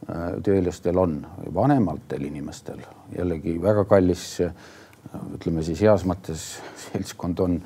tööealistel 0.00 0.96
on, 0.96 1.18
vanematel 1.52 2.22
inimestel. 2.24 2.78
Jällegi 3.12 3.58
väga 3.60 3.84
kallis, 3.84 4.22
ütleme 5.36 5.60
siis 5.62 5.82
heas 5.84 6.06
mõttes 6.08 6.54
seltskond 6.86 7.42
on 7.44 7.58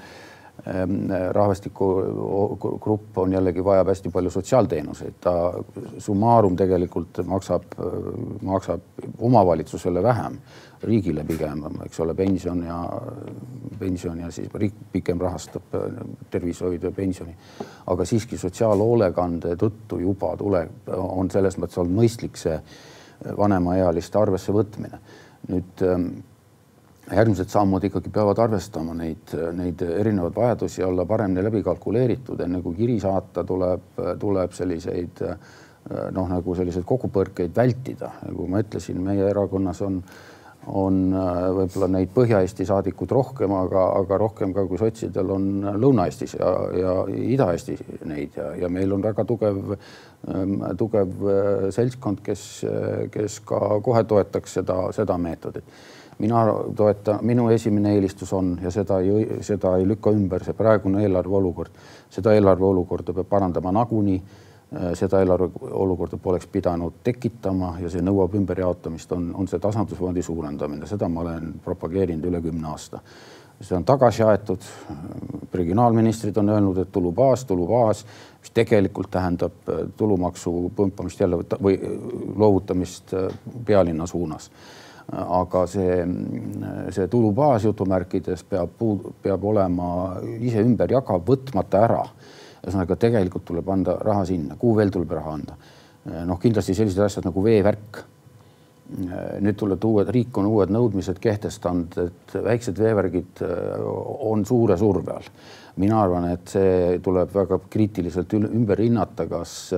rahvastikugrupp 1.33 3.19
on 3.19 3.33
jällegi, 3.33 3.65
vajab 3.65 3.89
hästi 3.93 4.11
palju 4.11 4.31
sotsiaalteenuseid, 4.33 5.19
ta 5.21 5.53
summaarum 5.99 6.57
tegelikult 6.57 7.21
maksab, 7.29 7.63
maksab 8.43 8.81
omavalitsusele 9.19 10.03
vähem, 10.03 10.39
riigile 10.83 11.25
pigem, 11.29 11.67
eks 11.85 12.01
ole, 12.01 12.15
pension 12.15 12.63
ja 12.65 12.79
pension 13.79 14.21
ja 14.21 14.31
siis 14.33 14.49
riik 14.55 14.75
pikem 14.93 15.21
rahastab 15.21 15.77
tervishoidu 16.31 16.87
ja 16.87 16.93
pensioni. 16.93 17.37
aga 17.87 18.05
siiski 18.05 18.39
sotsiaalhoolekande 18.39 19.57
tõttu 19.61 20.01
juba 20.01 20.37
tuleb, 20.37 20.89
on 20.97 21.31
selles 21.31 21.59
mõttes 21.59 21.79
olnud 21.79 22.01
mõistlik 22.01 22.41
see 22.41 22.61
vanemaealiste 23.37 24.19
arvesse 24.19 24.53
võtmine. 24.53 24.99
nüüd 25.49 25.83
ehm, 25.85 26.09
järgmised 27.13 27.51
sammud 27.53 27.85
ikkagi 27.85 28.11
peavad 28.13 28.39
arvestama 28.47 28.95
neid, 28.97 29.35
neid 29.57 29.83
erinevaid 29.85 30.37
vajadusi, 30.37 30.83
olla 30.85 31.05
paremini 31.09 31.45
läbi 31.45 31.63
kalkuleeritud, 31.63 32.41
enne 32.41 32.63
kui 32.65 32.77
kiri 32.79 32.99
saata, 33.03 33.45
tuleb, 33.45 34.05
tuleb 34.21 34.55
selliseid 34.57 35.25
noh, 36.17 36.29
nagu 36.31 36.55
selliseid 36.57 36.87
kokkupõrkeid 36.89 37.57
vältida. 37.57 38.15
nagu 38.25 38.47
ma 38.49 38.63
ütlesin, 38.65 39.03
meie 39.05 39.27
erakonnas 39.29 39.83
on, 39.85 39.99
on 40.73 41.01
võib-olla 41.59 41.91
neid 41.93 42.15
Põhja-Eesti 42.15 42.65
saadikud 42.65 43.13
rohkem, 43.13 43.53
aga, 43.53 43.83
aga 44.01 44.19
rohkem 44.23 44.55
ka 44.57 44.65
kui 44.71 44.81
sotsidel 44.81 45.35
on 45.35 45.51
Lõuna-Eestis 45.77 46.39
ja, 46.39 46.53
ja 46.81 46.95
Ida-Eestis 47.13 47.85
neid 48.09 48.39
ja, 48.41 48.55
ja 48.63 48.71
meil 48.73 48.97
on 48.97 49.05
väga 49.05 49.27
tugev, 49.29 49.77
tugev 50.81 51.29
seltskond, 51.77 52.25
kes, 52.25 52.47
kes 53.13 53.43
ka 53.45 53.61
kohe 53.85 54.07
toetaks 54.09 54.57
seda, 54.61 54.79
seda 54.97 55.21
meetodit 55.21 55.69
mina 56.19 56.47
toetan, 56.77 57.19
minu 57.23 57.49
esimene 57.51 57.95
eelistus 57.95 58.33
on 58.33 58.59
ja 58.63 58.71
seda 58.71 59.01
ei, 59.01 59.39
seda 59.43 59.77
ei 59.77 59.87
lükka 59.89 60.13
ümber 60.15 60.45
see 60.45 60.57
praegune 60.57 61.03
eelarve 61.03 61.37
olukord. 61.37 61.71
seda 62.11 62.35
eelarve 62.35 62.65
olukorda 62.65 63.13
peab 63.13 63.29
parandama 63.29 63.73
nagunii. 63.73 64.23
seda 64.95 65.21
eelarve 65.23 65.51
olukorda 65.71 66.17
poleks 66.17 66.47
pidanud 66.47 66.93
tekitama 67.05 67.77
ja 67.81 67.91
see 67.91 68.03
nõuab 68.03 68.35
ümberjaotamist, 68.35 69.13
on, 69.13 69.31
on 69.35 69.49
see 69.49 69.59
tasandusfondi 69.59 70.23
suurendamine, 70.23 70.87
seda 70.87 71.09
ma 71.09 71.21
olen 71.21 71.53
propageerinud 71.65 72.25
üle 72.31 72.41
kümne 72.43 72.69
aasta. 72.69 73.01
see 73.61 73.77
on 73.77 73.85
tagasi 73.85 74.23
aetud. 74.23 74.63
regionaalministrid 75.55 76.37
on 76.37 76.49
öelnud, 76.49 76.79
et 76.79 76.93
tulubaas, 76.93 77.45
tulubaas, 77.45 78.07
mis 78.41 78.51
tegelikult 78.51 79.11
tähendab 79.11 79.53
tulumaksu 79.97 80.73
pumpamist 80.77 81.21
jälle 81.21 81.37
või 81.63 81.79
loovutamist 82.37 83.15
pealinna 83.67 84.07
suunas 84.07 84.51
aga 85.13 85.67
see, 85.69 85.99
see 86.97 87.09
tulubaas 87.13 87.67
jutumärkides 87.67 88.45
peab, 88.49 88.81
peab 89.23 89.45
olema 89.45 89.89
ise 90.41 90.65
ümber 90.65 90.97
jagav, 90.97 91.23
võtmata 91.27 91.85
ära. 91.85 92.03
ühesõnaga, 92.65 92.97
tegelikult 92.97 93.45
tuleb 93.45 93.69
anda 93.69 93.99
raha 94.01 94.25
sinna, 94.25 94.57
kuhu 94.57 94.79
veel 94.79 94.91
tuleb 94.91 95.13
raha 95.13 95.35
anda? 95.39 95.57
noh, 96.05 96.41
kindlasti 96.41 96.75
sellised 96.77 97.01
asjad 97.05 97.29
nagu 97.29 97.45
veevärk. 97.45 98.03
nüüd 99.41 99.57
tulevad 99.57 99.85
uued, 99.89 100.09
riik 100.13 100.37
on 100.39 100.47
uued 100.47 100.69
nõudmised 100.69 101.17
kehtestanud, 101.21 101.95
et 102.03 102.35
väiksed 102.45 102.77
veevärgid 102.79 103.41
on 104.29 104.45
suure 104.45 104.77
surve 104.77 105.13
all. 105.13 105.31
mina 105.77 106.03
arvan, 106.03 106.29
et 106.33 106.49
see 106.49 106.99
tuleb 107.03 107.33
väga 107.35 107.59
kriitiliselt 107.71 108.37
ümber 108.37 108.81
hinnata, 108.81 109.27
kas 109.27 109.75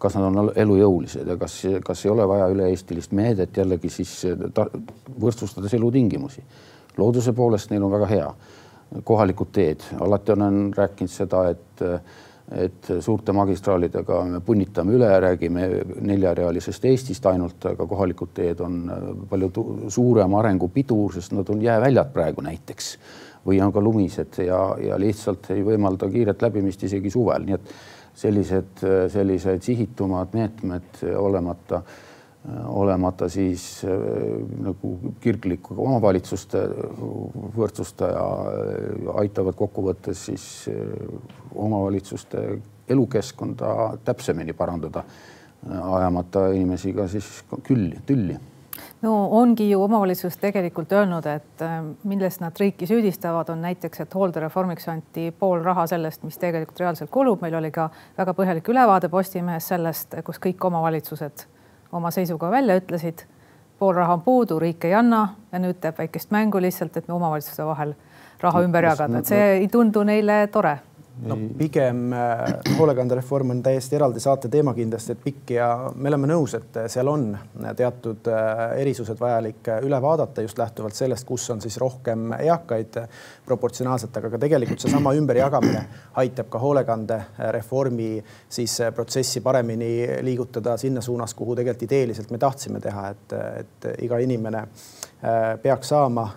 kas 0.00 0.16
nad 0.16 0.30
on 0.30 0.50
elujõulised 0.56 1.28
ja 1.28 1.36
kas, 1.40 1.58
kas 1.84 2.04
ei 2.06 2.10
ole 2.12 2.26
vaja 2.28 2.48
üle-eestilist 2.52 3.12
meedet 3.16 3.56
jällegi 3.60 3.90
siis 3.92 4.14
ta, 4.54 4.66
võrdsustades 5.20 5.74
elutingimusi. 5.76 6.42
looduse 6.98 7.32
poolest 7.32 7.70
neil 7.70 7.84
on 7.84 7.92
väga 7.92 8.08
hea. 8.10 8.32
kohalikud 9.04 9.52
teed, 9.52 9.84
alati 10.00 10.32
olen 10.32 10.72
rääkinud 10.76 11.10
seda, 11.10 11.48
et 11.50 11.84
et 12.50 12.88
suurte 13.00 13.32
magistraalidega 13.32 14.24
me 14.26 14.40
punnitame 14.42 14.96
üle, 14.96 15.08
räägime 15.22 15.68
neljarealisest 16.02 16.84
Eestist 16.90 17.26
ainult, 17.30 17.62
aga 17.70 17.86
kohalikud 17.86 18.32
teed 18.34 18.60
on 18.60 18.80
palju 19.30 19.50
suurem 19.88 20.34
arengupidur, 20.34 21.14
sest 21.14 21.36
nad 21.36 21.50
on 21.54 21.62
jääväljad 21.62 22.10
praegu 22.10 22.42
näiteks 22.42 22.96
või 23.46 23.60
on 23.62 23.72
ka 23.72 23.80
lumised 23.80 24.40
ja, 24.44 24.58
ja 24.82 24.98
lihtsalt 25.00 25.46
ei 25.54 25.62
võimalda 25.64 26.10
kiiret 26.10 26.42
läbimist 26.42 26.82
isegi 26.84 27.12
suvel, 27.12 27.46
nii 27.46 27.56
et 27.56 27.72
sellised, 28.20 28.84
sellised 29.12 29.64
sihitumad 29.64 30.34
meetmed 30.36 31.02
olemata, 31.16 31.82
olemata 32.68 33.28
siis 33.28 33.82
äh, 33.84 33.92
nagu 34.64 34.94
kirgliku 35.20 35.76
omavalitsuste 35.84 36.62
võrdsustaja, 37.56 38.22
aitavad 39.20 39.56
kokkuvõttes 39.58 40.26
siis 40.30 40.46
äh, 40.72 40.78
omavalitsuste 41.54 42.46
elukeskkonda 42.90 43.74
täpsemini 44.04 44.52
parandada, 44.56 45.04
ajamata 45.70 46.48
inimesi 46.56 46.94
ka 46.96 47.04
siis 47.12 47.28
külli, 47.66 48.00
tülli 48.08 48.38
no 49.02 49.28
ongi 49.40 49.70
ju 49.70 49.82
omavalitsus 49.82 50.36
tegelikult 50.40 50.92
öelnud, 50.92 51.26
et 51.26 51.62
äh, 51.62 51.80
milles 52.04 52.40
nad 52.40 52.56
riiki 52.60 52.86
süüdistavad, 52.86 53.48
on 53.52 53.62
näiteks, 53.62 54.00
et 54.00 54.14
hooldereformiks 54.14 54.88
anti 54.88 55.30
pool 55.38 55.64
raha 55.64 55.86
sellest, 55.86 56.22
mis 56.22 56.38
tegelikult 56.38 56.80
reaalselt 56.80 57.10
kulub. 57.10 57.40
meil 57.40 57.54
oli 57.54 57.70
ka 57.70 57.90
väga 58.18 58.34
põhjalik 58.34 58.68
ülevaade 58.68 59.08
Postimehes 59.08 59.68
sellest, 59.68 60.14
kus 60.24 60.38
kõik 60.38 60.64
omavalitsused 60.70 61.46
oma 61.92 62.10
seisuga 62.10 62.50
välja 62.50 62.76
ütlesid. 62.80 63.26
pool 63.78 63.94
raha 63.94 64.12
on 64.12 64.20
puudu, 64.20 64.58
riik 64.58 64.84
ei 64.84 64.94
anna 64.94 65.34
ja 65.52 65.58
nüüd 65.58 65.80
teeb 65.80 65.98
väikest 65.98 66.30
mängu 66.30 66.60
lihtsalt, 66.60 66.96
et 66.96 67.08
me 67.08 67.14
omavalitsuste 67.14 67.64
vahel 67.64 67.94
raha 68.40 68.62
ümber 68.62 68.84
jagada, 68.84 69.18
et 69.18 69.26
see 69.26 69.50
ei 69.56 69.68
tundu 69.68 70.02
neile 70.04 70.46
tore 70.52 70.78
no 71.26 71.36
pigem 71.58 72.12
äh, 72.12 72.52
hoolekandereform 72.78 73.50
on 73.50 73.62
täiesti 73.62 73.96
eraldi 73.96 74.20
saate 74.22 74.48
teema 74.52 74.74
kindlasti, 74.76 75.14
et 75.14 75.22
pikk 75.24 75.52
ja 75.56 75.68
me 75.94 76.08
oleme 76.10 76.30
nõus, 76.30 76.54
et 76.58 76.78
seal 76.92 77.10
on 77.10 77.26
teatud 77.76 78.30
äh, 78.32 78.62
erisused 78.82 79.20
vajalik 79.20 79.68
äh, 79.68 79.82
üle 79.86 80.00
vaadata 80.02 80.44
just 80.44 80.58
lähtuvalt 80.60 80.96
sellest, 80.96 81.26
kus 81.28 81.48
on 81.54 81.60
siis 81.60 81.76
rohkem 81.80 82.32
eakaid 82.38 83.00
proportsionaalselt, 83.46 84.16
aga 84.16 84.32
ka 84.32 84.40
tegelikult 84.46 84.84
seesama 84.84 85.14
ümberjagamine 85.18 85.84
aitab 86.22 86.50
ka 86.52 86.62
hoolekandereformi 86.62 88.10
siis 88.48 88.78
protsessi 88.94 89.44
paremini 89.44 89.92
liigutada 90.26 90.76
sinna 90.80 91.04
suunas, 91.04 91.34
kuhu 91.34 91.58
tegelikult 91.58 91.88
ideeliselt 91.90 92.30
me 92.30 92.38
tahtsime 92.40 92.80
teha, 92.80 93.08
et, 93.14 93.38
et 93.64 93.90
iga 94.06 94.18
inimene 94.22 94.66
Äh, 94.66 95.09
peaks 95.62 95.88
saama 95.88 96.22
äh, 96.22 96.32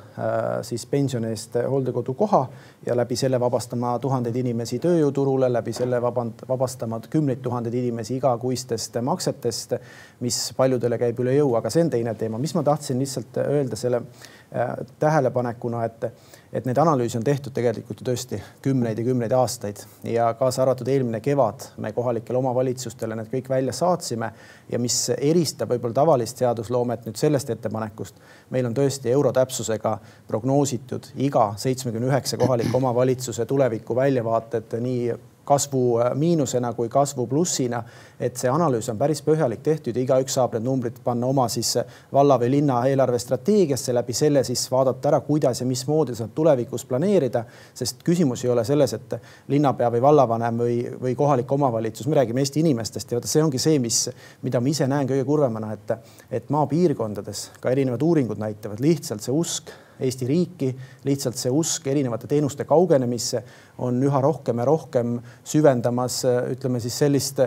siis 0.62 0.86
pensioni 0.86 1.30
eest 1.32 1.56
hooldekodukoha 1.70 2.42
ja 2.86 2.98
läbi 2.98 3.16
selle 3.16 3.40
vabastama 3.40 3.94
tuhandeid 4.00 4.36
inimesi 4.36 4.80
tööjõuturule, 4.84 5.48
läbi 5.54 5.74
selle 5.74 6.02
vaband-, 6.04 6.44
vabastama 6.50 7.00
kümneid 7.10 7.40
tuhandeid 7.46 7.78
inimesi 7.80 8.18
igakuistest 8.20 9.00
maksetest, 9.02 9.78
mis 10.20 10.40
paljudele 10.58 11.00
käib 11.00 11.24
üle 11.24 11.38
jõu, 11.38 11.56
aga 11.56 11.72
see 11.72 11.86
on 11.86 11.94
teine 11.96 12.16
teema. 12.20 12.38
mis 12.38 12.56
ma 12.56 12.64
tahtsin 12.64 13.00
lihtsalt 13.00 13.40
öelda 13.46 13.80
selle 13.80 14.04
äh, 14.04 14.76
tähelepanekuna, 15.00 15.86
et 15.86 16.10
et 16.54 16.68
neid 16.70 16.78
analüüse 16.78 17.18
on 17.18 17.26
tehtud 17.26 17.54
tegelikult 17.56 18.02
ju 18.02 18.06
tõesti 18.08 18.38
kümneid 18.62 19.00
ja 19.00 19.06
kümneid 19.08 19.34
aastaid. 19.34 19.82
Ja 20.06 20.30
kaasa 20.38 20.62
arvatud 20.64 20.88
eelmine 20.88 21.20
kevad 21.24 21.66
me 21.82 21.92
kohalikele 21.96 22.38
omavalitsustele 22.38 23.18
need 23.18 23.32
kõik 23.32 23.50
välja 23.50 23.74
saatsime 23.74 24.30
ja 24.72 24.80
mis 24.80 24.98
eristab 25.18 25.74
võib-olla 25.74 25.98
tavalist 26.04 26.44
seadusloomet 26.44 27.08
nüüd 27.08 27.18
sellest 27.20 27.50
ettepanekust, 27.56 28.22
meil 28.54 28.70
on 28.70 28.78
tõesti 28.78 29.12
eurotäpsusega 29.12 29.98
prognoositud 30.30 31.10
iga 31.26 31.52
seitsmekümne 31.58 32.12
üheksa 32.12 32.38
kohaliku 32.38 32.78
omavalitsuse 32.78 33.46
tuleviku 33.50 33.96
väljavaated 33.98 34.78
nii 34.82 35.14
kasvu 35.46 36.00
äh, 36.00 36.12
miinusena 36.16 36.74
kui 36.74 36.90
kasvu 36.90 37.28
plussina. 37.28 37.84
et 38.24 38.38
see 38.40 38.48
analüüs 38.48 38.88
on 38.88 38.98
päris 38.98 39.20
põhjalik 39.26 39.60
tehtud 39.64 39.98
ja 39.98 40.04
igaüks 40.04 40.38
saab 40.38 40.54
need 40.56 40.64
numbrid 40.64 41.00
panna 41.04 41.28
oma 41.28 41.48
siis 41.52 41.74
äh, 41.78 41.86
valla 42.14 42.38
või 42.40 42.52
linna 42.54 42.78
eelarvestrateegiasse, 42.88 43.94
läbi 43.94 44.14
selle 44.16 44.44
siis 44.48 44.64
vaadata 44.72 45.10
ära, 45.10 45.20
kuidas 45.26 45.60
ja 45.60 45.68
mismoodi 45.68 46.16
saab 46.16 46.32
tulevikus 46.36 46.86
planeerida. 46.86 47.44
sest 47.74 48.04
küsimus 48.04 48.46
ei 48.46 48.50
ole 48.50 48.64
selles, 48.64 48.94
et 48.94 49.16
linnapea 49.48 49.92
või 49.92 50.02
vallavanem 50.02 50.60
või, 50.64 50.78
või 51.02 51.16
kohalik 51.16 51.52
omavalitsus, 51.52 52.08
me 52.08 52.16
räägime 52.16 52.40
Eesti 52.40 52.60
inimestest 52.60 53.12
ja 53.12 53.18
vaata, 53.18 53.28
see 53.28 53.44
ongi 53.44 53.60
see, 53.60 53.80
mis, 53.80 54.10
mida 54.42 54.62
ma 54.62 54.70
ise 54.70 54.88
näen 54.88 55.10
kõige 55.10 55.26
kurvemana, 55.26 55.74
et, 55.74 55.98
et 56.32 56.50
maapiirkondades 56.50 57.50
ka 57.60 57.72
erinevad 57.72 58.02
uuringud 58.02 58.40
näitavad 58.40 58.80
lihtsalt 58.80 59.22
see 59.26 59.36
usk 59.36 59.74
Eesti 60.04 60.28
riiki. 60.28 60.70
lihtsalt 61.04 61.38
see 61.40 61.52
usk 61.52 61.88
erinevate 61.88 62.28
teenuste 62.28 62.66
kaugenemisse 62.66 63.44
on 63.78 64.04
üha 64.04 64.22
rohkem 64.22 64.58
ja 64.58 64.66
rohkem 64.66 65.18
süvendamas, 65.44 66.22
ütleme 66.52 66.80
siis 66.80 66.98
sellist 66.98 67.40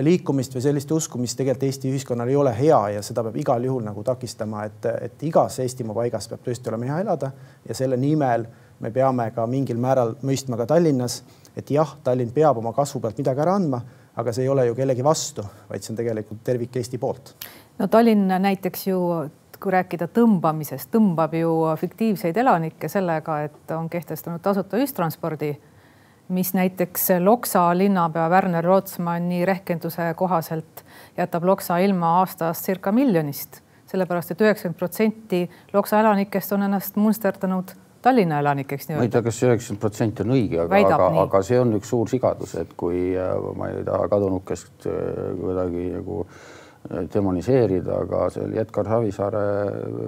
liikumist 0.00 0.54
või 0.54 0.62
sellist 0.64 0.92
usku, 0.92 1.18
mis 1.18 1.34
tegelikult 1.36 1.68
Eesti 1.68 1.90
ühiskonnal 1.92 2.28
ei 2.28 2.36
ole 2.36 2.54
hea 2.58 2.80
ja 2.96 3.02
seda 3.02 3.22
peab 3.26 3.36
igal 3.36 3.64
juhul 3.64 3.84
nagu 3.84 4.02
takistama, 4.04 4.64
et, 4.64 4.86
et 5.08 5.22
igas 5.28 5.58
Eestimaa 5.60 5.94
paigas 5.94 6.28
peab 6.28 6.44
tõesti 6.46 6.72
olema 6.72 6.92
hea 6.92 7.00
elada 7.04 7.32
ja 7.68 7.74
selle 7.74 7.96
nimel 8.00 8.46
me 8.80 8.90
peame 8.90 9.30
ka 9.34 9.46
mingil 9.50 9.78
määral 9.80 10.14
mõistma 10.24 10.58
ka 10.60 10.66
Tallinnas, 10.68 11.22
et 11.56 11.70
jah, 11.70 11.96
Tallinn 12.04 12.32
peab 12.34 12.58
oma 12.60 12.74
kasvu 12.76 13.00
pealt 13.00 13.20
midagi 13.20 13.44
ära 13.44 13.54
andma, 13.58 13.80
aga 14.16 14.34
see 14.34 14.44
ei 14.46 14.50
ole 14.52 14.66
ju 14.68 14.74
kellegi 14.78 15.04
vastu, 15.04 15.44
vaid 15.70 15.84
see 15.84 15.94
on 15.94 16.00
tegelikult 16.00 16.42
tervik 16.46 16.76
Eesti 16.80 16.98
poolt. 16.98 17.34
no 17.78 17.88
Tallinn 17.88 18.28
näiteks 18.28 18.86
ju 18.88 19.00
kui 19.64 19.72
rääkida 19.72 20.08
tõmbamisest, 20.12 20.90
tõmbab 20.92 21.32
ju 21.38 21.52
fiktiivseid 21.80 22.36
elanikke 22.36 22.88
sellega, 22.92 23.38
et 23.48 23.72
on 23.72 23.88
kehtestanud 23.88 24.42
tasuta 24.44 24.76
ühistranspordi 24.76 25.54
mis 26.28 26.54
näiteks 26.54 27.08
Loksa 27.20 27.78
linnapea 27.78 28.28
Werner 28.28 28.64
Rootsmanni 28.64 29.44
rehkenduse 29.44 30.14
kohaselt 30.16 30.84
jätab 31.16 31.44
Loksa 31.44 31.78
ilma 31.78 32.18
aastas 32.20 32.64
circa 32.64 32.92
miljonist, 32.92 33.60
sellepärast 33.86 34.32
et 34.32 34.40
üheksakümmend 34.40 34.78
protsenti 34.78 35.42
Loksa 35.72 36.00
elanikest 36.00 36.52
on 36.52 36.68
ennast 36.68 36.96
munsterdanud 36.96 37.76
Tallinna 38.04 38.38
elanikeks. 38.40 38.88
ma 38.88 39.02
ei 39.02 39.08
tea, 39.08 39.22
kas 39.24 39.42
üheksakümmend 39.42 39.80
protsenti 39.80 40.24
on 40.24 40.34
õige, 40.36 40.60
aga, 40.64 40.80
aga, 40.96 41.06
aga 41.22 41.42
see 41.42 41.60
on 41.60 41.72
üks 41.78 41.88
suur 41.92 42.08
sigadus, 42.08 42.52
et 42.60 42.74
kui 42.76 43.14
ma 43.56 43.70
ei 43.72 43.84
taha 43.84 44.08
kadunukest 44.12 44.88
kuidagi 45.40 45.86
nagu 45.94 46.20
äh, 46.24 46.63
demoniseerida, 47.14 48.00
aga 48.04 48.26
see 48.32 48.42
oli 48.44 48.58
Edgar 48.60 48.88
Savisaare 48.90 49.44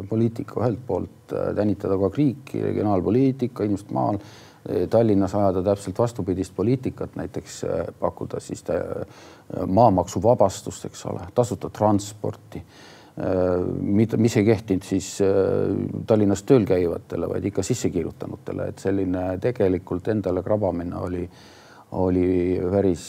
poliitika 0.09 0.61
ühelt 0.61 0.83
poolt 0.87 1.33
äh, 1.33 1.55
tänitada 1.57 1.97
kogu 1.97 2.11
aeg 2.11 2.19
riiki, 2.21 2.61
regionaalpoliitika, 2.67 3.65
inimesed 3.65 3.95
maal 3.97 4.21
Tallinnas 4.91 5.35
ajada 5.35 5.63
täpselt 5.63 5.99
vastupidist 5.99 6.55
poliitikat, 6.57 7.17
näiteks 7.17 7.65
äh, 7.65 7.87
pakkuda 8.01 8.41
siis 8.41 8.65
maamaksuvabastust, 9.67 10.85
eks 10.89 11.07
ole, 11.07 11.29
tasuta 11.35 11.71
transporti, 11.71 12.63
äh, 13.21 14.17
mis 14.17 14.37
ei 14.37 14.45
kehtinud 14.45 14.87
siis 14.87 15.13
äh, 15.23 15.31
Tallinnas 16.07 16.43
tööl 16.49 16.67
käivatele, 16.67 17.29
vaid 17.31 17.47
ikka 17.47 17.63
sissekirjutanutele, 17.67 18.71
et 18.73 18.83
selline 18.83 19.29
tegelikult 19.43 20.09
endale 20.13 20.43
krabamine 20.43 20.99
oli, 20.99 21.23
oli 21.97 22.61
päris, 22.71 23.03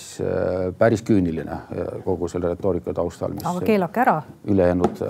päris 0.79 1.01
küüniline 1.03 1.57
kogu 2.05 2.29
selle 2.31 2.53
retoorika 2.53 2.93
taustal. 2.95 3.35
aga 3.43 3.61
keelake 3.67 4.03
ära. 4.03 4.17
ülejäänud 4.47 5.01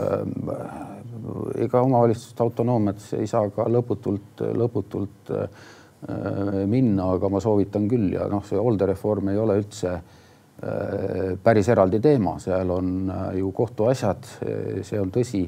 ega 1.62 1.81
omavalitsuste 1.81 2.43
autonoomiat 2.43 3.10
ei 3.19 3.27
saa 3.29 3.50
ka 3.53 3.67
lõputult, 3.69 4.46
lõputult 4.57 5.34
äh, 5.36 5.50
Äh, 6.05 6.65
minna, 6.69 7.07
aga 7.15 7.29
ma 7.34 7.39
soovitan 7.41 7.88
küll 7.89 8.12
ja 8.13 8.27
noh, 8.29 8.43
see 8.46 8.60
hooldereform 8.62 9.31
ei 9.31 9.39
ole 9.41 9.55
üldse 9.57 9.96
äh, 9.96 11.31
päris 11.41 11.72
eraldi 11.74 11.98
teema, 12.03 12.36
seal 12.39 12.69
on 12.69 12.91
äh, 13.10 13.24
ju 13.39 13.50
kohtuasjad, 13.57 14.29
see 14.86 15.00
on 15.01 15.10
tõsi, 15.15 15.41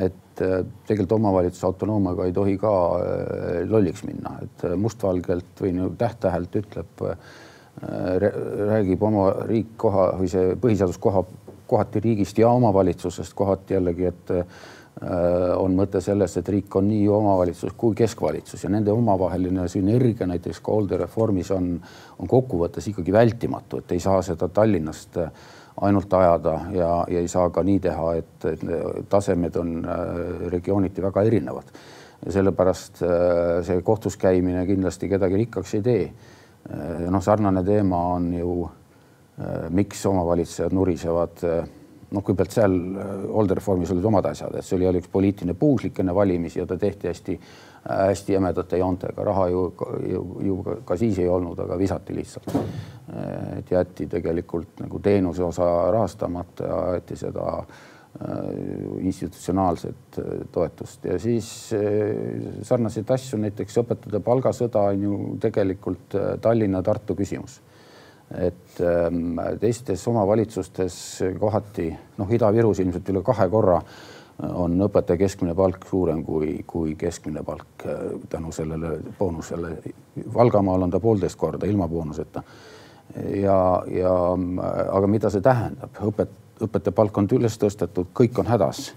et 0.00 0.40
tegelikult 0.40 1.12
omavalitsuse 1.18 1.68
autonoomiaga 1.68 2.24
ei 2.24 2.32
tohi 2.36 2.56
ka 2.60 2.72
lolliks 3.68 4.02
minna, 4.08 4.32
et 4.44 4.64
mustvalgelt 4.80 5.60
või 5.60 5.74
nagu 5.76 5.92
täht-tähelt 6.00 6.56
ütleb, 6.60 7.04
räägib 7.82 9.02
oma 9.02 9.30
riik 9.44 9.74
koha 9.76 10.12
või 10.16 10.30
see 10.32 10.54
põhiseadus 10.60 10.96
koha, 11.00 11.24
kohati 11.68 12.00
riigist 12.00 12.38
ja 12.38 12.48
omavalitsusest, 12.56 13.34
kohati 13.36 13.76
jällegi, 13.76 14.06
et 14.08 14.32
Äh, 14.96 15.52
on 15.60 15.74
mõte 15.76 16.00
selles, 16.00 16.38
et 16.40 16.48
riik 16.48 16.72
on 16.78 16.86
nii 16.88 17.02
omavalitsus 17.12 17.74
kui 17.76 17.92
keskvalitsus 17.98 18.62
ja 18.64 18.70
nende 18.72 18.94
omavaheline 18.96 19.66
sünergia 19.68 20.24
näiteks 20.24 20.62
ka 20.64 20.72
hooldereformis 20.72 21.50
on, 21.52 21.66
on 22.16 22.30
kokkuvõttes 22.30 22.88
ikkagi 22.88 23.12
vältimatu, 23.12 23.82
et 23.82 23.92
ei 23.92 24.00
saa 24.00 24.22
seda 24.24 24.48
Tallinnast 24.48 25.18
äh, 25.20 25.28
ainult 25.84 26.16
ajada 26.16 26.54
ja, 26.72 26.88
ja 27.12 27.20
ei 27.20 27.28
saa 27.28 27.50
ka 27.52 27.60
nii 27.68 27.82
teha, 27.84 28.14
et, 28.22 28.48
et 28.48 28.64
tasemed 29.12 29.60
on 29.60 29.76
äh, 29.84 30.00
regiooniti 30.56 31.04
väga 31.04 31.26
erinevad. 31.28 31.76
sellepärast 32.32 33.02
see 33.68 33.82
kohtus 33.84 34.16
käimine 34.16 34.64
kindlasti 34.66 35.08
kedagi 35.08 35.36
rikkaks 35.36 35.74
ei 35.76 35.82
tee. 35.84 36.06
Noh, 36.66 37.22
sarnane 37.22 37.62
teema 37.64 38.00
on 38.16 38.32
ju, 38.34 38.52
miks 39.70 40.00
omavalitsejad 40.08 40.72
nurisevad 40.72 41.44
noh, 42.10 42.22
kõigepealt 42.22 42.54
seal 42.54 42.74
äh, 42.76 43.14
hooldereformis 43.32 43.92
olid 43.94 44.06
omad 44.10 44.28
asjad, 44.30 44.54
et 44.56 44.66
see 44.66 44.76
oli, 44.78 44.88
oli 44.90 45.02
üks 45.02 45.10
poliitiline 45.12 45.56
puuslik 45.58 45.98
enne 46.02 46.14
valimisi 46.14 46.60
ja 46.60 46.66
ta 46.68 46.78
tehti 46.78 47.10
hästi, 47.10 47.38
äh, 47.38 48.04
hästi 48.10 48.36
jämedate 48.36 48.80
joontega, 48.80 49.24
raha 49.26 49.48
ju, 49.52 49.64
ju, 50.12 50.22
ju 50.46 50.58
ka, 50.86 50.98
siis 51.00 51.18
ei 51.22 51.28
olnud, 51.28 51.58
aga 51.66 51.78
visati 51.78 52.16
lihtsalt. 52.16 52.54
et 53.56 53.70
jäeti 53.70 54.08
tegelikult 54.10 54.80
nagu 54.82 54.98
teenuse 54.98 55.44
osa 55.46 55.66
rahastamata 55.94 56.64
ja 56.66 56.78
aeti 56.94 57.16
seda 57.16 57.44
äh, 57.60 57.76
institutsionaalset 59.00 60.18
toetust 60.52 61.04
ja 61.04 61.18
siis 61.20 61.48
sarnaseid 62.64 63.10
asju, 63.12 63.38
näiteks 63.42 63.76
õpetajate 63.82 64.22
palgasõda 64.24 64.86
on 64.92 65.02
ju 65.04 65.18
tegelikult 65.42 66.16
Tallinna-Tartu 66.40 67.16
küsimus 67.18 67.58
et 68.34 68.80
ähm, 68.80 69.38
teistes 69.60 70.02
omavalitsustes 70.08 71.22
kohati, 71.38 71.90
noh, 72.18 72.30
Ida-Virus 72.32 72.80
ilmselt 72.82 73.10
üle 73.12 73.22
kahe 73.26 73.48
korra 73.52 73.80
on 74.36 74.74
õpetaja 74.84 75.20
keskmine 75.20 75.54
palk 75.56 75.86
suurem 75.88 76.22
kui, 76.26 76.58
kui 76.66 76.96
keskmine 76.98 77.44
palk 77.46 77.86
äh, 77.86 78.08
tänu 78.28 78.50
sellele 78.52 78.96
boonusele. 79.18 79.76
Valgamaal 80.34 80.88
on 80.88 80.92
ta 80.92 81.00
poolteist 81.00 81.38
korda 81.38 81.66
ilma 81.66 81.88
boonuseta. 81.88 82.42
ja, 83.38 83.84
ja 83.88 84.12
aga 84.90 85.06
mida 85.06 85.30
see 85.30 85.40
tähendab, 85.40 85.94
õpet-, 86.02 86.34
õpetaja 86.62 86.94
palk 86.96 87.18
on 87.18 87.28
üles 87.36 87.58
tõstetud, 87.60 88.12
kõik 88.16 88.38
on 88.38 88.46
hädas 88.46 88.92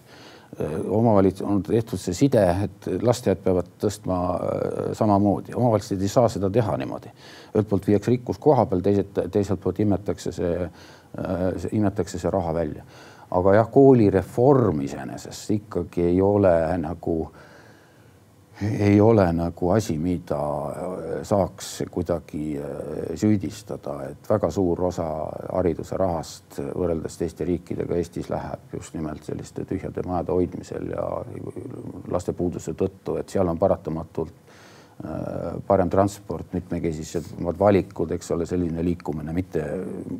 omavalitsus 0.89 1.47
on 1.47 1.61
tehtud 1.63 1.99
see 2.01 2.15
side, 2.17 2.41
et 2.65 2.87
lasteaiad 3.05 3.41
peavad 3.43 3.67
tõstma 3.79 4.17
samamoodi, 4.97 5.53
omavalitsused 5.55 6.01
ei 6.01 6.11
saa 6.11 6.29
seda 6.29 6.49
teha 6.49 6.77
niimoodi. 6.77 7.11
ühelt 7.53 7.69
poolt 7.69 7.87
viiakse 7.87 8.11
rikkus 8.11 8.37
koha 8.37 8.65
peal, 8.65 8.81
teiselt, 8.81 9.19
teiselt 9.31 9.61
poolt 9.61 9.79
imetakse 9.79 10.31
see, 10.31 10.55
äh, 10.65 11.69
imetakse 11.71 12.19
see 12.19 12.31
raha 12.31 12.53
välja. 12.53 12.83
aga 13.31 13.53
jah, 13.53 13.69
koolireform 13.71 14.81
iseenesest 14.81 15.51
ikkagi 15.51 16.01
ei 16.01 16.21
ole 16.21 16.77
nagu 16.77 17.21
äh, 17.27 17.48
ei 18.61 19.01
ole 19.01 19.23
nagu 19.33 19.69
asi, 19.71 19.97
mida 19.97 20.39
äh, 20.39 21.23
saaks 21.23 21.83
kuidagi 21.91 22.57
äh, 22.59 22.65
süüdistada, 23.15 23.95
et 24.09 24.29
väga 24.29 24.49
suur 24.51 24.83
osa 24.89 25.07
hariduse 25.53 25.97
rahast 25.99 26.59
võrreldes 26.59 27.17
teiste 27.21 27.47
riikidega 27.47 27.95
Eestis 27.95 28.29
läheb 28.29 28.75
just 28.75 28.97
nimelt 28.97 29.23
selliste 29.23 29.65
tühjade 29.69 30.03
majade 30.07 30.35
hoidmisel 30.35 30.91
ja 30.91 31.05
laste 32.11 32.35
puuduse 32.35 32.75
tõttu, 32.75 33.15
et 33.19 33.31
seal 33.31 33.47
on 33.47 33.59
paratamatult 33.59 34.35
äh, 34.35 35.55
parem 35.67 35.89
transport, 35.89 36.51
mitmekesisemad 36.53 37.59
valikud, 37.59 38.11
eks 38.17 38.35
ole, 38.35 38.49
selline 38.49 38.83
liikumine, 38.83 39.33
mitte 39.35 39.63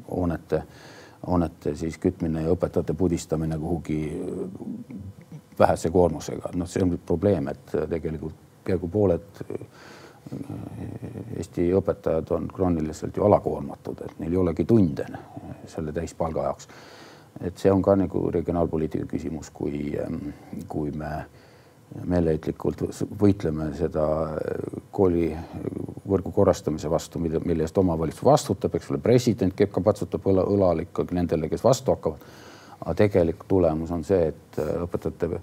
hoonete, 0.08 0.64
hoonete 1.28 1.76
siis 1.76 1.98
kütmine 1.98 2.44
ja 2.46 2.54
õpetajate 2.56 2.94
pudistamine 2.94 3.58
kuhugi 3.60 4.00
vähese 5.60 5.90
koormusega, 5.92 6.54
noh, 6.56 6.68
see 6.70 6.84
on 6.84 6.96
probleem, 7.06 7.50
et 7.52 7.74
tegelikult 7.90 8.36
peaaegu 8.64 8.88
pooled 8.88 9.42
äh, 9.44 9.66
Eesti 11.38 11.70
õpetajad 11.74 12.32
on 12.36 12.48
krooniliselt 12.54 13.18
ju 13.18 13.26
alakoormatud, 13.26 14.02
et 14.06 14.20
neil 14.22 14.36
ei 14.36 14.42
olegi 14.42 14.66
tunde 14.68 15.06
selle 15.68 15.94
täispalga 15.96 16.44
jaoks. 16.50 16.68
et 17.42 17.58
see 17.58 17.72
on 17.72 17.82
ka 17.82 17.96
nagu 17.96 18.32
regionaalpoliitika 18.32 19.06
küsimus, 19.06 19.50
kui, 19.54 19.98
ähm, 20.00 20.34
kui 20.68 20.92
me 20.92 21.26
meeleheitlikult 22.06 22.84
võitleme 23.22 23.72
seda 23.78 24.04
koolivõrgu 24.94 26.34
korrastamise 26.36 26.90
vastu, 26.92 27.22
mille, 27.22 27.42
mille 27.46 27.66
eest 27.66 27.78
omavalitsus 27.82 28.26
vastutab, 28.26 28.76
eks 28.78 28.92
ole, 28.92 29.02
president 29.04 29.56
käib 29.58 29.72
ka 29.74 29.82
patsutab 29.86 30.28
õla, 30.30 30.46
õlal 30.54 30.84
ikkagi 30.86 31.18
nendele, 31.18 31.50
kes 31.50 31.66
vastu 31.66 31.96
hakkavad. 31.96 32.30
aga 32.80 32.94
tegelik 32.96 33.44
tulemus 33.48 33.92
on 33.92 34.04
see, 34.08 34.30
et 34.30 34.62
õpetajate 34.86 35.42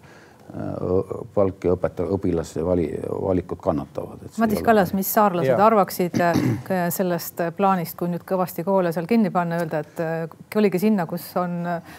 palk 1.35 1.65
ja 1.67 1.75
õpetaja, 1.75 2.09
õpilaste 2.15 2.63
vali, 2.65 2.87
valikud 3.11 3.59
kannatavad. 3.63 4.23
Madis 4.39 4.63
Kallas, 4.65 4.93
mis 4.95 5.11
saarlased 5.13 5.51
ja. 5.51 5.59
arvaksid 5.67 6.21
äh, 6.23 6.87
sellest 6.95 7.43
plaanist, 7.57 7.97
kui 7.99 8.13
nüüd 8.13 8.25
kõvasti 8.27 8.65
koole 8.65 8.93
seal 8.95 9.09
kinni 9.11 9.33
panna, 9.35 9.59
öelda, 9.63 9.83
et 9.83 10.03
äh, 10.03 10.37
kolige 10.53 10.81
sinna, 10.83 11.09
kus 11.11 11.27
on 11.41 11.59
äh, 11.67 11.99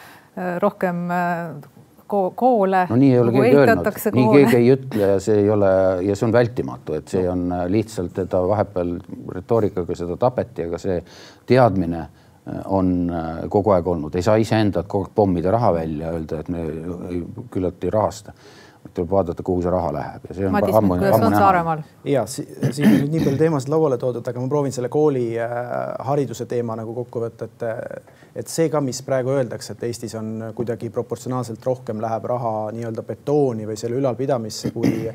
rohkem 0.64 1.08
koole. 2.08 2.86
no 2.90 3.00
nii 3.00 3.12
ei 3.14 3.20
ole 3.20 3.34
keegi 3.36 3.58
öelnud, 3.62 3.90
nii 4.18 4.28
keegi 4.34 4.60
ei 4.60 4.70
ütle 4.76 5.10
ja 5.14 5.18
see 5.24 5.42
ei 5.44 5.50
ole 5.54 5.72
ja 6.08 6.16
see 6.16 6.28
on 6.28 6.36
vältimatu, 6.36 7.00
et 7.00 7.16
see 7.16 7.26
on 7.30 7.50
lihtsalt 7.72 8.14
teda 8.22 8.44
vahepeal 8.48 8.96
retoorikaga 9.36 9.98
seda 9.98 10.18
tapeti, 10.22 10.68
aga 10.68 10.82
see 10.82 11.02
teadmine 11.48 12.06
on 12.72 12.94
äh, 13.12 13.42
kogu 13.52 13.74
aeg 13.76 13.88
olnud, 13.88 14.16
ei 14.16 14.24
saa 14.24 14.38
iseendat 14.40 14.88
kogu 14.88 15.08
aeg 15.08 15.16
pommida 15.16 15.52
raha 15.52 15.74
välja, 15.82 16.14
öelda, 16.16 16.40
et 16.40 16.50
me 16.54 16.64
küllalt 17.52 17.84
ei 17.84 17.92
rahasta 17.94 18.36
tuleb 18.98 19.12
vaadata, 19.12 19.46
kuhu 19.46 19.64
see 19.64 19.74
raha 19.74 19.94
läheb 19.96 20.28
ja 20.30 20.36
see 20.38 20.48
on 20.50 20.56
Madis, 20.56 20.76
ammu, 20.76 20.98
ammu 20.98 21.32
näha. 21.34 21.78
ja 22.10 22.26
siin 22.28 22.88
on 22.90 22.96
nüüd 22.98 23.14
nii 23.14 23.24
palju 23.26 23.42
teemasid 23.42 23.72
lauale 23.74 23.98
toodud, 24.02 24.26
aga 24.28 24.44
ma 24.44 24.52
proovin 24.52 24.76
selle 24.76 24.90
kooli 24.94 25.26
äh, 25.42 25.52
hariduse 26.10 26.48
teema 26.50 26.78
nagu 26.80 26.96
kokku 26.98 27.24
võtta, 27.28 27.50
et 27.50 27.68
et 28.38 28.52
see 28.52 28.68
ka, 28.70 28.82
mis 28.86 29.00
praegu 29.02 29.32
öeldakse, 29.34 29.74
et 29.74 29.88
Eestis 29.88 30.14
on 30.20 30.52
kuidagi 30.58 30.92
proportsionaalselt 30.94 31.64
rohkem 31.66 32.02
läheb 32.04 32.28
raha 32.30 32.52
nii-öelda 32.76 33.02
betooni 33.08 33.66
või 33.66 33.80
selle 33.82 33.98
ülalpidamisse, 33.98 34.70
kui, 34.76 35.08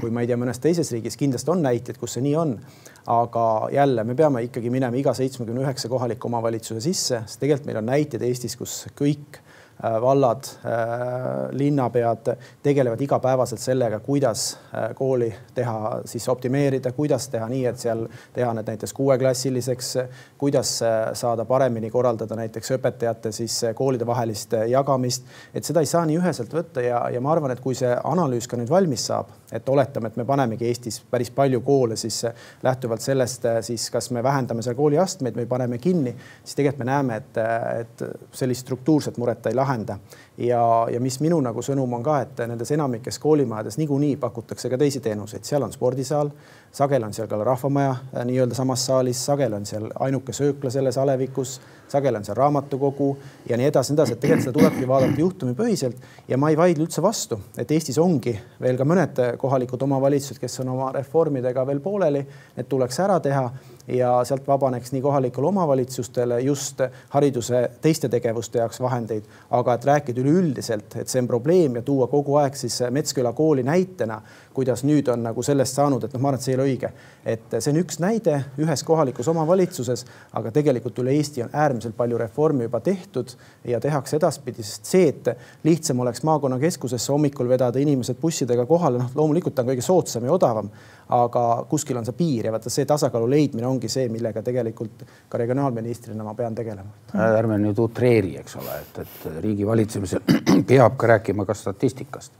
kui 0.00 0.12
ma 0.12 0.24
ei 0.24 0.28
tea, 0.28 0.36
mõnes 0.40 0.60
teises 0.60 0.92
riigis 0.92 1.16
kindlasti 1.16 1.54
on 1.54 1.64
näiteid, 1.64 1.96
kus 2.00 2.18
see 2.18 2.26
nii 2.26 2.36
on. 2.42 2.58
aga 3.06 3.68
jälle, 3.70 4.02
me 4.04 4.14
peame 4.18 4.42
ikkagi 4.42 4.70
minema 4.70 4.98
iga 4.98 5.14
seitsmekümne 5.14 5.62
üheksa 5.62 5.88
kohaliku 5.88 6.26
omavalitsuse 6.28 6.80
sisse, 6.82 7.22
sest 7.24 7.40
tegelikult 7.40 7.68
meil 7.70 7.80
on 7.80 7.92
näiteid 7.92 8.22
Eestis, 8.26 8.56
kus 8.58 8.80
kõik 8.98 9.38
Äh, 9.38 9.55
vallad, 9.82 10.44
äh, 10.64 11.50
linnapead 11.50 12.36
tegelevad 12.62 13.00
igapäevaselt 13.00 13.60
sellega, 13.60 14.00
kuidas 14.00 14.58
äh, 14.74 14.94
kooli 14.94 15.34
teha, 15.54 16.00
siis 16.04 16.28
optimeerida, 16.28 16.92
kuidas 16.92 17.28
teha 17.28 17.48
nii, 17.48 17.64
et 17.66 17.78
seal 17.78 18.06
teha 18.32 18.54
need 18.56 18.70
näiteks 18.72 18.92
kuueklassiliseks, 18.96 19.90
kuidas 20.38 20.78
saada 21.12 21.44
paremini 21.44 21.90
korraldada 21.90 22.36
näiteks 22.36 22.72
õpetajate 22.78 23.32
siis 23.32 23.58
koolide 23.74 24.06
vahelist 24.06 24.54
jagamist, 24.68 25.26
et 25.54 25.64
seda 25.64 25.80
ei 25.84 25.90
saa 25.90 26.06
nii 26.08 26.16
üheselt 26.22 26.52
võtta 26.56 26.80
ja, 26.80 27.02
ja 27.12 27.20
ma 27.20 27.34
arvan, 27.34 27.52
et 27.52 27.60
kui 27.60 27.76
see 27.76 27.92
analüüs 28.04 28.48
ka 28.48 28.56
nüüd 28.56 28.72
valmis 28.72 29.06
saab, 29.10 29.28
et 29.52 29.68
oletame, 29.68 30.08
et 30.08 30.16
me 30.16 30.24
panemegi 30.24 30.68
Eestis 30.68 31.02
päris 31.10 31.30
palju 31.30 31.60
koole, 31.60 31.96
siis 32.00 32.22
lähtuvalt 32.64 33.04
sellest 33.04 33.44
siis 33.60 33.90
kas 33.92 34.10
me 34.10 34.24
vähendame 34.24 34.64
seal 34.64 34.76
kooliastmeid 34.78 35.36
või 35.36 35.46
paneme 35.50 35.78
kinni, 35.78 36.16
siis 36.44 36.56
tegelikult 36.56 36.84
me 36.84 36.90
näeme, 36.90 37.20
et, 37.20 37.38
et 37.80 38.04
sellist 38.36 38.64
struktuurset 38.66 39.20
muret 39.20 39.42
ta 39.42 39.52
ei 39.52 39.56
lahenda 39.56 39.65
lahenda. 39.66 39.98
Ja, 40.38 40.86
ja 40.92 41.00
mis 41.00 41.18
minu 41.20 41.38
nagu 41.40 41.62
sõnum 41.64 41.92
on 41.96 42.04
ka, 42.04 42.18
et 42.24 42.42
nendes 42.48 42.70
enamikes 42.74 43.18
koolimajades 43.22 43.78
niikuinii 43.80 44.16
pakutakse 44.20 44.70
ka 44.70 44.78
teisi 44.78 45.00
teenuseid, 45.00 45.44
seal 45.48 45.64
on 45.64 45.72
spordisaal, 45.72 46.30
sageli 46.76 47.06
on 47.06 47.14
seal 47.16 47.28
ka 47.30 47.38
rahvamaja 47.44 47.90
äh, 47.94 48.24
nii-öelda 48.28 48.54
samas 48.54 48.84
saalis, 48.86 49.24
sageli 49.26 49.56
on 49.56 49.66
seal 49.66 49.88
ainuke 50.04 50.32
söökla 50.36 50.70
selles 50.70 50.98
alevikus, 50.98 51.60
sageli 51.88 52.20
on 52.20 52.24
seal 52.24 52.36
raamatukogu 52.36 53.10
ja 53.48 53.56
nii 53.56 53.70
edasi, 53.70 53.92
nii 53.92 54.00
edasi, 54.00 54.16
et 54.16 54.20
tegelikult 54.20 54.48
seda 54.48 54.58
tulebki 54.58 54.88
vaadata 54.88 55.20
juhtumipõhiselt 55.20 56.28
ja 56.28 56.38
ma 56.38 56.50
ei 56.52 56.58
vaidle 56.58 56.84
üldse 56.84 57.02
vastu, 57.02 57.40
et 57.58 57.70
Eestis 57.72 57.98
ongi 58.02 58.34
veel 58.60 58.76
ka 58.76 58.84
mõned 58.88 59.22
kohalikud 59.40 59.86
omavalitsused, 59.88 60.40
kes 60.42 60.60
on 60.64 60.74
oma 60.74 60.90
reformidega 60.98 61.64
veel 61.66 61.80
pooleli, 61.80 62.26
need 62.56 62.68
tuleks 62.68 63.00
ära 63.06 63.20
teha 63.24 63.46
ja 63.88 64.12
sealt 64.24 64.46
vabaneks 64.48 64.92
nii 64.92 65.02
kohalikele 65.02 65.46
omavalitsustele 65.46 66.40
just 66.40 66.80
hariduse 67.14 67.70
teiste 67.80 68.08
tegevuste 68.08 68.58
jaoks 68.58 68.80
vahendeid, 68.82 69.24
aga 69.50 69.74
et 69.74 69.84
rääkida 69.84 70.25
üleüldiselt, 70.26 70.96
et 71.00 71.10
see 71.10 71.22
on 71.22 71.28
probleem 71.30 71.78
ja 71.78 71.82
tuua 71.86 72.08
kogu 72.10 72.36
aeg 72.40 72.56
siis 72.58 72.80
Metsküla 72.90 73.32
kooli 73.36 73.62
näitena, 73.66 74.20
kuidas 74.56 74.82
nüüd 74.86 75.08
on 75.12 75.22
nagu 75.26 75.42
sellest 75.44 75.78
saanud, 75.78 76.04
et 76.04 76.14
noh, 76.14 76.22
ma 76.22 76.32
arvan, 76.32 76.40
et 76.40 76.46
see 76.46 76.54
ei 76.54 76.58
ole 76.58 76.66
õige. 76.70 76.90
et 77.26 77.56
see 77.58 77.72
on 77.72 77.80
üks 77.80 77.98
näide 78.02 78.36
ühes 78.62 78.84
kohalikus 78.86 79.28
omavalitsuses, 79.28 80.04
aga 80.38 80.52
tegelikult 80.54 80.98
üle 81.02 81.14
Eesti 81.16 81.42
on 81.42 81.50
äärmiselt 81.52 81.96
palju 81.96 82.18
reformi 82.18 82.68
juba 82.68 82.80
tehtud 82.80 83.32
ja 83.64 83.80
tehakse 83.80 84.16
edaspidi, 84.16 84.62
sest 84.62 84.86
see, 84.86 85.08
et 85.08 85.32
lihtsam 85.64 86.00
oleks 86.00 86.22
maakonnakeskusesse 86.26 87.12
hommikul 87.12 87.48
vedada 87.48 87.82
inimesed 87.82 88.20
bussidega 88.20 88.66
kohale, 88.66 89.02
noh, 89.02 89.10
loomulikult 89.14 89.58
on 89.58 89.72
kõige 89.72 89.84
soodsam 89.84 90.24
ja 90.28 90.32
odavam 90.32 90.70
aga 91.14 91.42
kuskil 91.70 91.98
on 92.00 92.06
see 92.06 92.16
piir 92.18 92.48
ja 92.48 92.52
vaata 92.54 92.70
see 92.72 92.86
tasakaalu 92.88 93.28
leidmine 93.30 93.66
ongi 93.66 93.88
see, 93.90 94.08
millega 94.10 94.42
tegelikult 94.42 95.04
ka 95.30 95.38
regionaalministrina 95.38 96.24
ma 96.26 96.34
pean 96.34 96.54
tegelema. 96.54 96.90
Äh, 97.14 97.38
ärme 97.38 97.58
nüüd 97.62 97.78
utreeri, 97.82 98.34
eks 98.40 98.58
ole, 98.58 98.78
et, 98.82 99.02
et 99.04 99.42
riigi 99.42 99.66
valitsemisel 99.66 100.24
peab 100.70 100.96
ka 100.98 101.12
rääkima 101.14 101.46
ka 101.46 101.54
statistikast. 101.54 102.32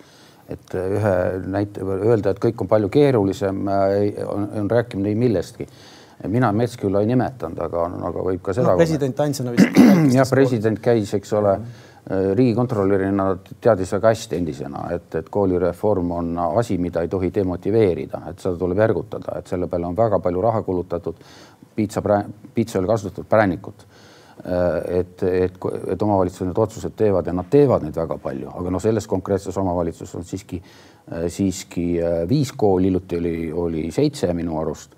et 0.49 0.75
ühe 0.79 1.13
näite, 1.51 1.83
öelda, 1.83 2.31
et 2.31 2.39
kõik 2.39 2.61
on 2.63 2.69
palju 2.71 2.89
keerulisem, 2.95 3.67
äh, 3.67 4.27
on, 4.27 4.49
on 4.63 4.71
rääkimine 4.71 5.11
ei 5.11 5.19
millestki 5.19 5.67
mina 6.27 6.53
Metsküla 6.53 7.03
ei 7.03 7.07
nimetanud, 7.11 7.59
aga, 7.61 7.83
aga 8.09 8.23
võib 8.25 8.41
ka 8.43 8.55
seda 8.57 8.73
no,. 8.73 8.77
president 8.81 9.21
Ansona 9.21 9.53
vist. 9.53 9.83
jah, 10.17 10.29
president 10.31 10.81
käis, 10.83 11.13
eks 11.15 11.33
ole 11.37 11.59
mm. 11.59 11.65
-hmm 11.65 11.86
riigikontrolörina 12.11 13.37
teadis 13.61 13.93
väga 13.97 14.13
hästi 14.15 14.39
endisena, 14.39 14.85
et, 14.95 15.15
et 15.19 15.29
koolireform 15.33 16.11
on 16.15 16.29
asi, 16.39 16.79
mida 16.79 17.03
ei 17.03 17.11
tohi 17.11 17.33
demotiveerida, 17.35 18.21
et 18.31 18.43
seda 18.43 18.55
tuleb 18.61 18.79
ergutada, 18.85 19.41
et 19.41 19.51
selle 19.51 19.67
peale 19.67 19.89
on 19.89 19.97
väga 19.99 20.21
palju 20.23 20.45
raha 20.45 20.63
kulutatud. 20.63 21.23
piitsa, 21.77 22.03
piitsale 22.55 22.87
kasutatud 22.87 23.27
präänikut. 23.29 23.87
et, 24.89 25.23
et, 25.23 25.55
et 25.89 26.03
omavalitsused 26.03 26.47
need 26.47 26.59
otsused 26.59 26.93
teevad 26.97 27.27
ja 27.27 27.33
nad 27.33 27.47
teevad 27.51 27.83
neid 27.83 27.97
väga 27.97 28.19
palju, 28.23 28.51
aga 28.55 28.71
noh, 28.71 28.81
selles 28.81 29.07
konkreetses 29.07 29.57
omavalitsuses 29.57 30.15
on 30.15 30.25
siiski, 30.25 30.63
siiski 31.29 31.87
viis 32.29 32.53
kooli, 32.53 32.87
hiljuti 32.87 33.17
oli, 33.17 33.53
oli 33.53 33.91
seitse 33.91 34.33
minu 34.35 34.61
arust. 34.61 34.95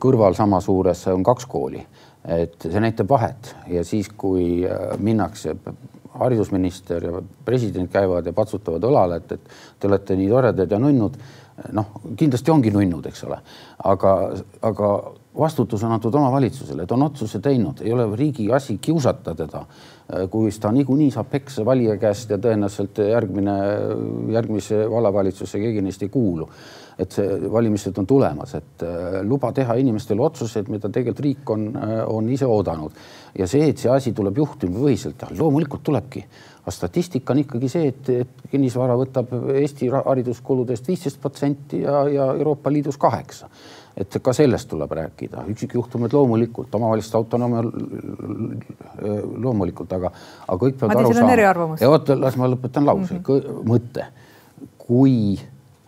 kõrval 0.00 0.34
sama 0.34 0.60
suures 0.60 1.06
on 1.12 1.22
kaks 1.22 1.46
kooli 1.46 1.86
et 2.24 2.56
see 2.64 2.80
näitab 2.80 3.08
vahet 3.10 3.54
ja 3.68 3.84
siis, 3.84 4.08
kui 4.16 4.64
äh, 4.64 4.94
minnakse, 4.98 5.56
haridusminister 6.14 7.04
ja 7.04 7.22
president 7.44 7.90
käivad 7.92 8.26
ja 8.26 8.32
patsutavad 8.32 8.84
õlale, 8.86 9.18
et, 9.20 9.32
et 9.32 9.80
te 9.80 9.88
olete 9.90 10.16
nii 10.16 10.28
toredad 10.30 10.70
ja 10.70 10.78
nunnud. 10.78 11.16
noh, 11.72 11.90
kindlasti 12.18 12.50
ongi 12.50 12.70
nunnud, 12.74 13.06
eks 13.06 13.24
ole, 13.28 13.36
aga, 13.84 14.14
aga 14.62 14.90
vastutus 15.38 15.82
on 15.84 15.92
antud 15.96 16.14
omavalitsusele, 16.14 16.86
ta 16.86 16.94
on 16.94 17.08
otsuse 17.08 17.40
teinud, 17.42 17.82
ei 17.82 17.92
ole 17.92 18.06
riigi 18.16 18.46
asi 18.52 18.78
kiusata 18.78 19.34
teda, 19.34 19.64
kui 20.30 20.52
ta 20.60 20.70
niikuinii 20.72 21.10
saab 21.10 21.30
peksa 21.32 21.64
valija 21.66 21.96
käest 21.98 22.30
ja 22.30 22.38
tõenäoliselt 22.38 23.00
järgmine, 23.08 23.58
järgmise 24.36 24.84
vallavalitsusse 24.90 25.58
keegi 25.58 25.82
neist 25.82 26.06
ei 26.06 26.12
kuulu 26.12 26.48
et 26.98 27.14
see 27.14 27.50
valimised 27.50 27.96
on 27.98 28.06
tulemas, 28.06 28.54
et 28.58 28.82
äh, 28.86 29.20
luba 29.26 29.50
teha 29.54 29.76
inimestele 29.80 30.22
otsuseid, 30.22 30.70
mida 30.70 30.90
tegelikult 30.92 31.22
riik 31.24 31.50
on, 31.54 31.68
äh, 31.74 31.94
on 32.10 32.28
ise 32.30 32.46
oodanud. 32.46 32.92
ja 33.38 33.46
see, 33.50 33.66
et 33.66 33.80
see 33.82 33.90
asi 33.90 34.12
tuleb 34.14 34.36
juhtumipõhiselt 34.38 35.24
loomulikult 35.38 35.82
tulebki. 35.82 36.24
aga 36.62 36.70
statistika 36.70 37.32
on 37.32 37.42
ikkagi 37.42 37.68
see, 37.68 37.88
et, 37.90 38.10
et 38.22 38.44
kinnisvara 38.50 38.94
võtab 38.96 39.32
Eesti 39.54 39.90
hariduskuludest 39.90 40.86
viisteist 40.88 41.20
protsenti 41.20 41.82
ja, 41.82 42.04
ja 42.08 42.30
Euroopa 42.38 42.70
Liidus 42.72 42.96
kaheksa 42.96 43.50
et 43.96 44.18
ka 44.22 44.32
sellest 44.34 44.68
tuleb 44.68 44.90
rääkida, 44.90 45.44
üksikjuhtumid 45.52 46.12
loomulikult, 46.12 46.74
omavalitsuste 46.74 47.16
autonoomia 47.16 47.62
loomulikult, 49.46 49.92
aga, 49.92 50.10
aga 50.48 50.60
kõik 50.66 50.78
peavad 50.80 51.02
aru 51.04 51.14
saama. 51.14 51.78
ja 51.80 51.90
oota, 51.90 52.18
las 52.20 52.36
ma 52.36 52.50
lõpetan 52.50 52.86
lause 52.86 53.14
mm, 53.14 53.24
-hmm. 53.26 53.66
mõtte. 53.70 54.06
kui 54.84 55.38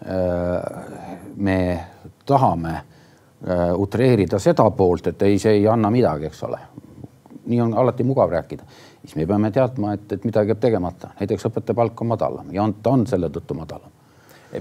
Äh, 0.05 0.83
me 1.37 1.85
tahame 2.27 2.75
äh, 2.75 3.81
utreerida 3.81 4.38
seda 4.38 4.69
poolt, 4.71 5.07
et 5.07 5.23
ei, 5.23 5.38
see 5.40 5.55
ei 5.57 5.64
anna 5.69 5.90
midagi, 5.90 6.29
eks 6.29 6.42
ole. 6.45 6.59
nii 7.47 7.61
on 7.62 7.73
alati 7.79 8.05
mugav 8.05 8.31
rääkida, 8.31 8.64
siis 9.01 9.16
me 9.16 9.27
peame 9.27 9.51
teadma, 9.55 9.95
et, 9.95 10.12
et 10.12 10.25
midagi 10.27 10.53
jääb 10.53 10.61
tegemata, 10.61 11.14
näiteks 11.21 11.49
õpetaja 11.49 11.79
palk 11.79 12.03
on 12.03 12.11
madalam 12.12 12.53
ja 12.53 12.62
on, 12.62 12.75
ta 12.83 12.92
on 12.92 13.07
selle 13.07 13.31
tõttu 13.33 13.57
madalam 13.57 13.96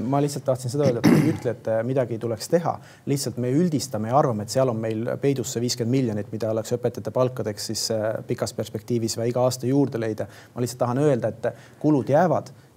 ma 0.03 0.21
lihtsalt 0.23 0.45
tahtsin 0.47 0.73
seda 0.73 0.87
öelda, 0.87 1.01
et 1.03 1.09
ma 1.11 1.21
ei 1.21 1.31
ütle, 1.33 1.55
et 1.55 1.71
äh, 1.71 1.81
midagi 1.87 2.17
ei 2.17 2.21
tuleks 2.21 2.51
teha, 2.51 2.75
lihtsalt 3.11 3.39
me 3.41 3.51
üldistame 3.55 4.11
ja 4.11 4.19
arvame, 4.19 4.45
et 4.45 4.53
seal 4.53 4.71
on 4.71 4.79
meil 4.81 5.09
peidus 5.21 5.55
see 5.55 5.63
viiskümmend 5.63 5.95
miljonit, 5.95 6.31
mida 6.33 6.51
oleks 6.51 6.75
õpetajate 6.75 7.13
palkadeks 7.15 7.71
siis 7.71 7.87
pikas 8.27 8.53
perspektiivis 8.57 9.17
või 9.19 9.31
iga 9.31 9.45
aasta 9.45 9.67
juurde 9.69 10.01
leida. 10.01 10.27
ma 10.55 10.63
lihtsalt 10.63 10.83
tahan 10.85 11.03
öelda, 11.05 11.33
et 11.33 11.79
kulud 11.79 12.09
jäävad 12.09 12.51
Äh, 12.51 12.74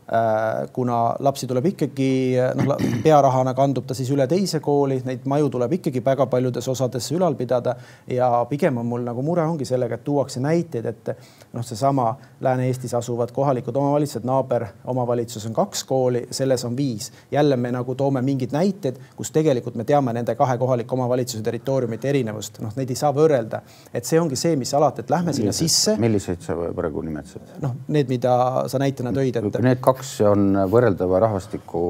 kuna 0.72 0.98
lapsi 1.20 1.46
tuleb 1.46 1.66
ikkagi 1.72 2.10
noh, 2.56 2.76
pearahana 3.04 3.52
kandub 3.54 3.86
ta 3.88 3.96
siis 3.96 4.08
üle 4.14 4.24
teise 4.30 4.60
kooli, 4.64 5.00
neid 5.04 5.26
maju 5.28 5.50
tuleb 5.52 5.74
ikkagi 5.78 6.00
väga 6.04 6.26
paljudes 6.30 6.68
osades 6.68 7.10
ülal 7.12 7.36
pidada 7.36 7.74
ja 8.08 8.30
pigem 8.48 8.78
on 8.80 8.86
mul 8.88 9.04
nagu 9.04 9.22
mure 9.22 9.44
ongi 9.44 9.66
sellega, 9.68 9.98
et 9.98 10.04
tuuakse 10.04 10.40
näiteid, 10.40 10.86
et 10.88 11.10
noh, 11.52 11.64
seesama 11.64 12.14
Lääne-Eestis 12.40 12.94
asuvad 12.94 13.32
kohalikud 13.36 13.76
omavalitsused, 13.76 14.24
naaber 14.24 14.66
omavalitsus 14.88 15.46
on 15.46 15.56
kaks 15.56 15.84
kooli, 15.84 16.26
selles 16.30 16.64
on 16.64 16.76
viis. 16.76 17.12
jälle 17.30 17.56
me 17.56 17.72
nagu 17.72 17.94
toome 17.94 18.22
mingeid 18.22 18.52
näiteid, 18.52 18.96
kus 19.16 19.30
tegelikult 19.30 19.74
me 19.74 19.84
teame 19.84 20.12
nende 20.12 20.34
kahe 20.34 20.58
kohaliku 20.58 20.94
omavalitsuse 20.94 21.42
territooriumite 21.42 22.08
erinevust, 22.08 22.60
noh, 22.64 22.72
neid 22.76 22.90
ei 22.90 22.96
saa 22.96 23.12
võrrelda. 23.12 23.60
et 23.94 24.04
see 24.04 24.20
ongi 24.20 24.36
see, 24.36 24.56
mis 24.56 24.74
alati, 24.74 25.04
et 25.04 25.10
lähme 25.10 25.32
sinna 25.32 25.52
sisse. 25.52 25.96
milliseid 25.98 26.40
sa 26.40 26.56
praegu 26.74 27.02
nimetasid? 27.02 27.58
noh, 27.62 27.76
need, 27.88 28.08
mida 28.08 28.64
sa 28.68 28.78
näitena 28.78 29.12
tõid, 29.12 29.36
et. 29.36 29.62
Need 29.62 29.82
kaks 29.84 29.97
kaks 29.98 30.14
on 30.28 30.54
võrreldava 30.70 31.18
rahvastiku, 31.26 31.82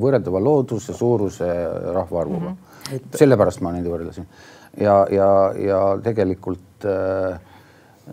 võrreldava 0.00 0.42
looduse, 0.42 0.94
suuruse, 0.96 1.48
rahvaarvuga 1.94 2.50
mm. 2.50 2.56
-hmm. 2.56 2.94
Et... 2.94 3.06
sellepärast 3.16 3.62
ma 3.64 3.72
neid 3.72 3.86
võrdlesin 3.88 4.26
ja, 4.80 5.06
ja, 5.10 5.28
ja 5.58 5.80
tegelikult 6.02 6.84
äh, 6.84 7.38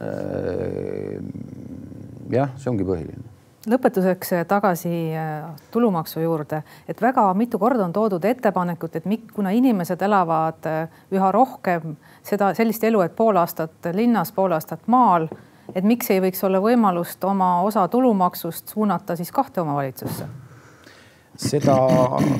äh, 0.02 1.20
jah, 2.30 2.54
see 2.58 2.72
ongi 2.72 2.88
põhiline 2.88 3.30
lõpetuseks 3.70 4.34
tagasi 4.50 5.14
äh, 5.14 5.44
tulumaksu 5.72 6.20
juurde, 6.20 6.64
et 6.90 7.02
väga 7.02 7.28
mitu 7.34 7.60
korda 7.60 7.86
on 7.86 7.94
toodud 7.94 8.26
ettepanekut, 8.26 8.96
et 8.96 9.06
kuna 9.34 9.52
inimesed 9.52 10.02
elavad 10.02 10.66
äh, 10.66 10.90
üha 11.12 11.32
rohkem 11.32 11.96
seda 12.24 12.54
sellist 12.58 12.84
elu, 12.84 13.02
et 13.02 13.16
pool 13.16 13.38
aastat 13.38 13.92
linnas, 13.94 14.32
pool 14.32 14.52
aastat 14.52 14.88
maal 14.88 15.28
et 15.76 15.84
miks 15.84 16.12
ei 16.12 16.22
võiks 16.24 16.44
olla 16.46 16.62
võimalust 16.64 17.24
oma 17.24 17.62
osa 17.66 17.88
tulumaksust 17.88 18.76
suunata 18.76 19.16
siis 19.16 19.32
kahte 19.32 19.62
omavalitsusse? 19.62 20.30
seda, 21.42 21.76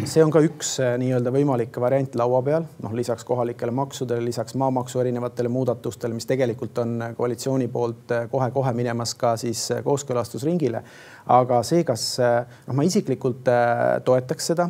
see 0.10 0.22
on 0.24 0.32
ka 0.34 0.42
üks 0.46 0.74
äh, 0.84 0.94
nii-öelda 1.02 1.32
võimalik 1.34 1.78
variant 1.82 2.16
laua 2.20 2.42
peal, 2.46 2.66
noh 2.84 2.94
lisaks 2.96 3.26
kohalikele 3.28 3.74
maksudele, 3.76 4.24
lisaks 4.28 4.56
maamaksu 4.60 5.02
erinevatele 5.04 5.52
muudatustele, 5.52 6.16
mis 6.18 6.28
tegelikult 6.30 6.82
on 6.84 6.98
koalitsiooni 7.18 7.70
poolt 7.72 8.14
äh, 8.16 8.28
kohe-kohe 8.32 8.74
minemas 8.78 9.16
ka 9.20 9.36
siis 9.42 9.64
äh, 9.72 9.84
kooskõlastusringile. 9.86 10.84
aga 11.32 11.62
see, 11.64 11.86
kas 11.88 12.04
noh, 12.20 12.76
ma 12.76 12.84
isiklikult 12.84 13.48
toetaks 14.06 14.52
seda 14.52 14.70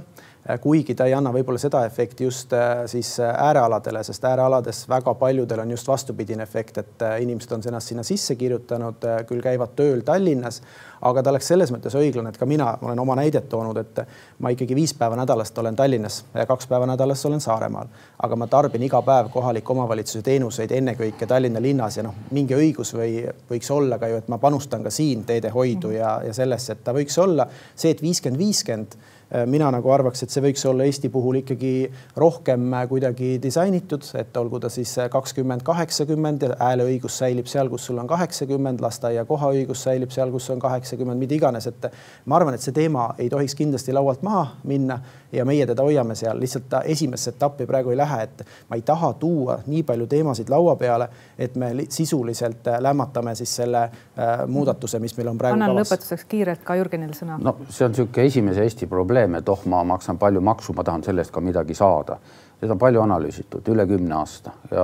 kuigi 0.61 0.95
ta 0.97 1.05
ei 1.05 1.13
anna 1.13 1.29
võib-olla 1.33 1.61
seda 1.61 1.83
efekti 1.85 2.25
just 2.25 2.53
äh, 2.57 2.83
siis 2.89 3.13
äh, 3.21 3.29
äärealadele, 3.29 4.01
sest 4.03 4.23
äärealades 4.25 4.87
väga 4.89 5.13
paljudel 5.19 5.61
on 5.61 5.71
just 5.71 5.87
vastupidine 5.87 6.43
efekt, 6.43 6.77
et 6.81 7.03
inimesed 7.21 7.51
on 7.53 7.61
ennast 7.69 7.91
sinna 7.91 8.03
sisse 8.03 8.35
kirjutanud, 8.35 9.05
küll 9.29 9.43
käivad 9.43 9.75
tööl 9.77 10.01
Tallinnas, 10.05 10.61
aga 11.05 11.21
ta 11.21 11.29
oleks 11.29 11.51
selles 11.53 11.69
mõttes 11.73 11.93
õiglane, 11.97 12.33
et 12.33 12.39
ka 12.41 12.47
mina 12.49 12.71
olen 12.81 12.99
oma 12.99 13.15
näidet 13.19 13.47
toonud, 13.49 13.77
et 13.77 14.01
ma 14.41 14.49
ikkagi 14.53 14.75
viis 14.77 14.95
päeva 14.97 15.19
nädalast 15.19 15.57
olen 15.61 15.77
Tallinnas 15.77 16.23
ja 16.33 16.47
kaks 16.49 16.67
päeva 16.71 16.89
nädalas 16.89 17.25
olen 17.29 17.41
Saaremaal, 17.41 17.93
aga 18.25 18.41
ma 18.41 18.49
tarbin 18.49 18.89
iga 18.89 19.01
päev 19.05 19.29
kohaliku 19.33 19.75
omavalitsuse 19.77 20.25
teenuseid 20.25 20.73
ennekõike 20.73 21.29
Tallinna 21.29 21.61
linnas 21.61 22.01
ja 22.01 22.07
noh, 22.09 22.17
mingi 22.33 22.57
õigus 22.57 22.95
või 22.97 23.27
võiks 23.49 23.69
olla 23.73 24.01
ka 24.01 24.09
ju, 24.09 24.21
et 24.23 24.33
ma 24.33 24.41
panustan 24.41 24.81
ka 24.83 24.89
siin 24.89 25.21
teedehoidu 25.29 25.93
ja, 25.99 26.17
ja 26.25 26.33
sellesse, 26.33 26.73
et 26.73 26.85
ta 26.85 26.97
võiks 26.97 27.17
olla. 27.21 27.45
See, 27.75 27.93
et 27.93 28.01
viiskümmend, 28.01 28.41
viiskümmend 28.41 28.97
Äh, 28.97 29.20
mina 29.45 29.69
nagu 29.71 29.91
arvaks, 29.93 30.23
et 30.23 30.33
see 30.33 30.43
võiks 30.43 30.63
olla 30.67 30.83
Eesti 30.87 31.09
puhul 31.09 31.39
ikkagi 31.41 31.71
rohkem 32.19 32.73
äh, 32.73 32.85
kuidagi 32.89 33.31
disainitud, 33.43 34.03
et 34.19 34.37
olgu 34.37 34.59
ta 34.59 34.69
siis 34.69 34.91
äh, 34.99 35.09
kakskümmend, 35.11 35.63
kaheksakümmend 35.67 36.45
hääleõigus 36.59 37.17
säilib 37.21 37.47
seal, 37.51 37.69
kus 37.71 37.85
sul 37.87 38.01
on 38.01 38.09
kaheksakümmend, 38.11 38.81
lasteaia 38.83 39.25
kohaõigus 39.29 39.85
säilib 39.87 40.11
seal, 40.11 40.31
kus 40.33 40.49
on 40.53 40.59
kaheksakümmend, 40.59 41.19
mida 41.21 41.37
iganes, 41.37 41.69
et 41.71 41.87
ma 42.25 42.39
arvan, 42.39 42.57
et 42.57 42.65
see 42.65 42.75
teema 42.75 43.11
ei 43.21 43.29
tohiks 43.31 43.55
kindlasti 43.55 43.95
laualt 43.95 44.23
maha 44.25 44.47
minna 44.67 44.99
ja 45.31 45.45
meie 45.47 45.65
teda 45.67 45.83
hoiame 45.83 46.15
seal, 46.15 46.39
lihtsalt 46.39 46.67
ta 46.69 46.81
esimesse 46.87 47.31
etappi 47.31 47.65
praegu 47.69 47.93
ei 47.93 47.99
lähe, 47.99 48.21
et 48.27 48.43
ma 48.69 48.79
ei 48.79 48.83
taha 48.85 49.13
tuua 49.19 49.59
nii 49.67 49.83
palju 49.87 50.07
teemasid 50.11 50.51
laua 50.51 50.75
peale, 50.75 51.07
et 51.39 51.55
me 51.55 51.71
sisuliselt 51.89 52.67
lämmatame 52.79 53.35
siis 53.39 53.55
selle 53.61 53.83
äh, 53.83 54.43
muudatuse, 54.47 54.99
mis 54.99 55.15
meil 55.17 55.31
on 55.31 55.39
praegu 55.39 55.59
annan 55.59 55.75
kavas. 55.75 55.91
lõpetuseks 55.91 56.27
kiirelt 56.31 56.65
ka 56.67 56.75
Jürgenile 56.79 57.15
sõna. 57.17 57.39
no 57.39 57.55
see 57.69 57.85
on 57.87 57.95
niisugune 57.95 58.27
esimese 58.27 58.67
Eesti 58.67 58.87
probleem 58.91 59.20
probleem, 59.21 59.35
et 59.39 59.49
oh, 59.49 59.65
ma 59.65 59.83
maksan 59.83 60.17
palju 60.17 60.41
maksu, 60.41 60.73
ma 60.73 60.83
tahan 60.83 61.03
selle 61.03 61.21
eest 61.21 61.31
ka 61.31 61.41
midagi 61.41 61.73
saada. 61.73 62.17
seda 62.61 62.73
on 62.73 62.79
palju 62.79 63.01
analüüsitud, 63.01 63.67
üle 63.73 63.87
kümne 63.89 64.15
aasta. 64.15 64.51
Ja 64.71 64.83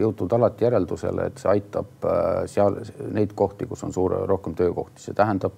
jõutud 0.00 0.32
alati 0.34 0.64
järeldusele, 0.64 1.28
et 1.28 1.38
see 1.38 1.50
aitab 1.52 2.06
äh, 2.10 2.46
seal 2.50 2.80
neid 3.14 3.34
kohti, 3.34 3.66
kus 3.70 3.84
on 3.84 3.92
suure, 3.92 4.24
rohkem 4.26 4.54
töökohti, 4.54 5.02
see 5.02 5.14
tähendab 5.14 5.52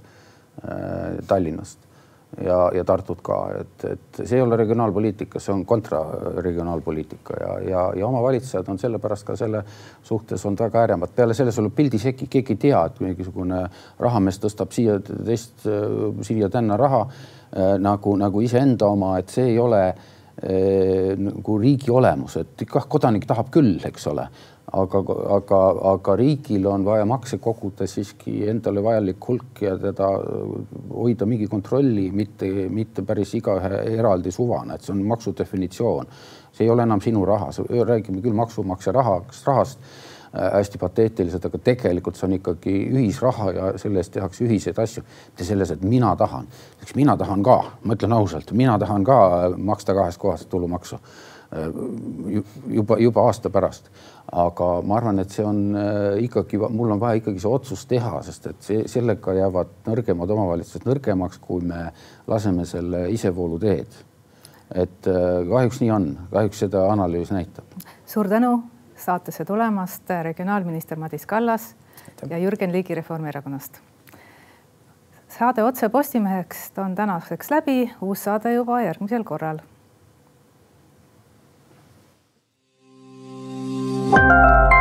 äh, 0.63 1.17
Tallinnast 1.27 1.86
ja, 2.45 2.59
ja 2.75 2.85
Tartut 2.85 3.23
ka, 3.25 3.39
et, 3.61 3.85
et 3.91 4.21
see 4.23 4.37
ei 4.39 4.45
ole 4.45 4.57
regionaalpoliitika, 4.61 5.41
see 5.41 5.55
on 5.55 5.65
kontraregionaalpoliitika 5.67 7.39
ja, 7.41 7.55
ja, 7.69 7.87
ja 7.97 8.11
omavalitsejad 8.11 8.69
on 8.69 8.79
sellepärast 8.79 9.27
ka 9.27 9.37
selle 9.37 9.63
suhtes 10.03 10.45
olnud 10.47 10.61
väga 10.67 10.85
ääremad. 10.85 11.15
peale 11.17 11.35
selle 11.35 11.53
sul 11.53 11.71
pildiseki, 11.71 12.29
keegi 12.31 12.57
ei 12.57 12.63
tea, 12.69 12.85
et 12.85 13.01
mingisugune 13.01 13.65
rahamees 14.01 14.41
tõstab 14.43 14.75
siia 14.77 15.01
teist, 15.01 15.67
siia-tänna 16.27 16.77
raha 16.77 17.07
Äh, 17.57 17.77
nagu, 17.79 18.17
nagu 18.19 18.41
iseenda 18.43 18.89
oma, 18.91 19.15
et 19.21 19.31
see 19.31 19.53
ei 19.53 19.59
ole 19.63 19.79
äh, 19.87 21.13
nagu 21.15 21.55
riigi 21.63 21.93
olemus, 21.95 22.35
et 22.41 22.65
kah 22.67 22.89
kodanik 22.91 23.25
tahab 23.29 23.53
küll, 23.55 23.79
eks 23.87 24.09
ole, 24.11 24.27
aga, 24.73 25.03
aga, 25.37 25.61
aga 25.93 26.17
riigil 26.19 26.67
on 26.67 26.85
vaja 26.85 27.05
makse 27.07 27.39
koguda 27.39 27.87
siiski 27.87 28.49
endale 28.51 28.83
vajalik 28.83 29.29
hulk 29.29 29.63
ja 29.63 29.77
teda 29.79 30.09
hoida 30.95 31.27
mingi 31.27 31.47
kontrolli, 31.47 32.09
mitte, 32.11 32.49
mitte 32.71 33.07
päris 33.07 33.37
igaühe 33.39 33.85
eraldi 33.99 34.33
suvana, 34.35 34.75
et 34.75 34.83
see 34.83 34.95
on 34.97 35.05
maksu 35.07 35.35
definitsioon. 35.39 36.11
see 36.53 36.65
ei 36.65 36.71
ole 36.73 36.83
enam 36.83 37.01
sinu 37.01 37.25
raha, 37.25 37.51
räägime 37.69 38.23
küll 38.25 38.35
maksumaksja 38.35 38.93
rahast, 38.93 39.47
rahast 39.47 39.79
Äh, 40.37 40.53
hästi 40.53 40.79
pateetilised, 40.79 41.45
aga 41.49 41.59
tegelikult 41.65 42.19
see 42.19 42.27
on 42.27 42.35
ikkagi 42.37 42.73
ühisraha 42.91 43.45
ja 43.57 43.69
selle 43.81 44.03
eest 44.03 44.13
tehakse 44.13 44.45
ühiseid 44.45 44.77
asju. 44.83 45.03
mitte 45.29 45.45
selles, 45.45 45.71
et 45.71 45.83
mina 45.83 46.11
tahan, 46.17 46.49
eks 46.83 46.95
mina 46.99 47.15
tahan 47.17 47.43
ka, 47.43 47.57
ma 47.85 47.95
ütlen 47.95 48.13
ausalt, 48.13 48.53
mina 48.53 48.75
tahan 48.79 49.05
ka 49.05 49.19
maksta 49.57 49.95
kahest 49.95 50.21
kohast 50.21 50.49
tulumaksu 50.51 50.99
juba, 52.69 52.99
juba 52.99 53.27
aasta 53.27 53.51
pärast. 53.51 53.91
aga 54.33 54.83
ma 54.83 54.97
arvan, 54.97 55.21
et 55.23 55.31
see 55.31 55.45
on 55.47 55.61
äh, 55.79 56.17
ikkagi, 56.27 56.59
mul 56.59 56.91
on 56.91 57.01
vaja 57.01 57.21
ikkagi 57.21 57.39
see 57.39 57.51
otsus 57.51 57.85
teha, 57.87 58.19
sest 58.27 58.49
et 58.51 58.57
see, 58.67 58.81
sellega 58.91 59.37
jäävad 59.37 59.71
nõrgemad 59.87 60.33
omavalitsused 60.35 60.87
nõrgemaks, 60.89 61.39
kui 61.41 61.63
me 61.63 61.93
laseme 62.27 62.67
selle 62.67 63.07
isevoolu 63.15 63.59
teed. 63.63 64.03
et 64.75 65.07
kahjuks 65.07 65.79
nii 65.79 65.91
on, 65.95 66.09
kahjuks 66.33 66.65
seda 66.65 66.89
analüüs 66.91 67.31
näitab. 67.31 67.79
suur 68.07 68.29
tänu 68.29 68.65
saatesse 68.97 69.45
tulemast 69.45 70.11
regionaalminister 70.23 70.99
Madis 70.99 71.27
Kallas 71.27 71.77
ja 72.31 72.39
Jürgen 72.39 72.73
Ligi 72.73 72.95
Reformierakonnast. 72.95 73.79
saade 75.39 75.63
Otse 75.63 75.89
Postimehest 75.89 76.79
on 76.79 76.95
tänaseks 76.95 77.51
läbi, 77.51 77.93
uus 78.01 78.25
saade 78.25 78.55
juba 78.55 78.83
järgmisel 78.83 79.25
korral 79.25 79.63
Música 84.07 84.76